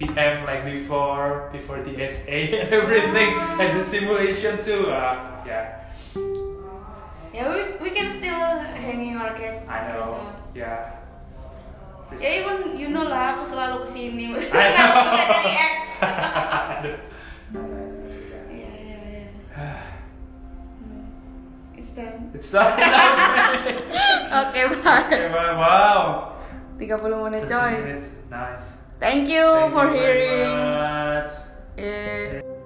PM 0.00 0.46
like 0.48 0.64
before 0.64 1.50
before 1.52 1.82
the 1.84 1.94
SA 2.08 2.32
and 2.62 2.72
everything 2.72 3.36
and 3.36 3.70
the 3.76 3.84
simulation 3.84 4.58
too. 4.64 4.88
Uh, 4.90 5.44
yeah, 5.44 5.84
Yeah, 7.30 7.46
we, 7.54 7.62
we 7.78 7.90
can 7.94 8.10
still 8.10 8.58
hanging 8.74 9.14
our 9.14 9.30
cat. 9.38 9.62
I 9.70 9.92
know. 9.94 10.26
Yeah. 10.50 10.98
This- 12.10 12.26
Ya 12.26 12.42
even 12.42 12.74
you 12.74 12.90
know 12.90 13.06
lah, 13.06 13.38
aku 13.38 13.46
selalu 13.46 13.86
kesini. 13.86 14.34
I 14.50 14.66
know. 14.74 14.90
Oke, 24.40 24.60
bye. 24.84 25.30
Wow. 25.56 26.36
30 26.78 27.30
menit 27.30 27.48
coy. 27.48 27.70
Minutes. 27.82 28.16
Nice. 28.30 28.72
Thank 29.00 29.28
you 29.28 29.42
Thank 29.42 29.72
for 29.72 29.86
you 29.86 29.94
hearing. 29.98 30.56
Very 30.56 30.64
much. 30.64 31.30
Yeah. 31.76 32.59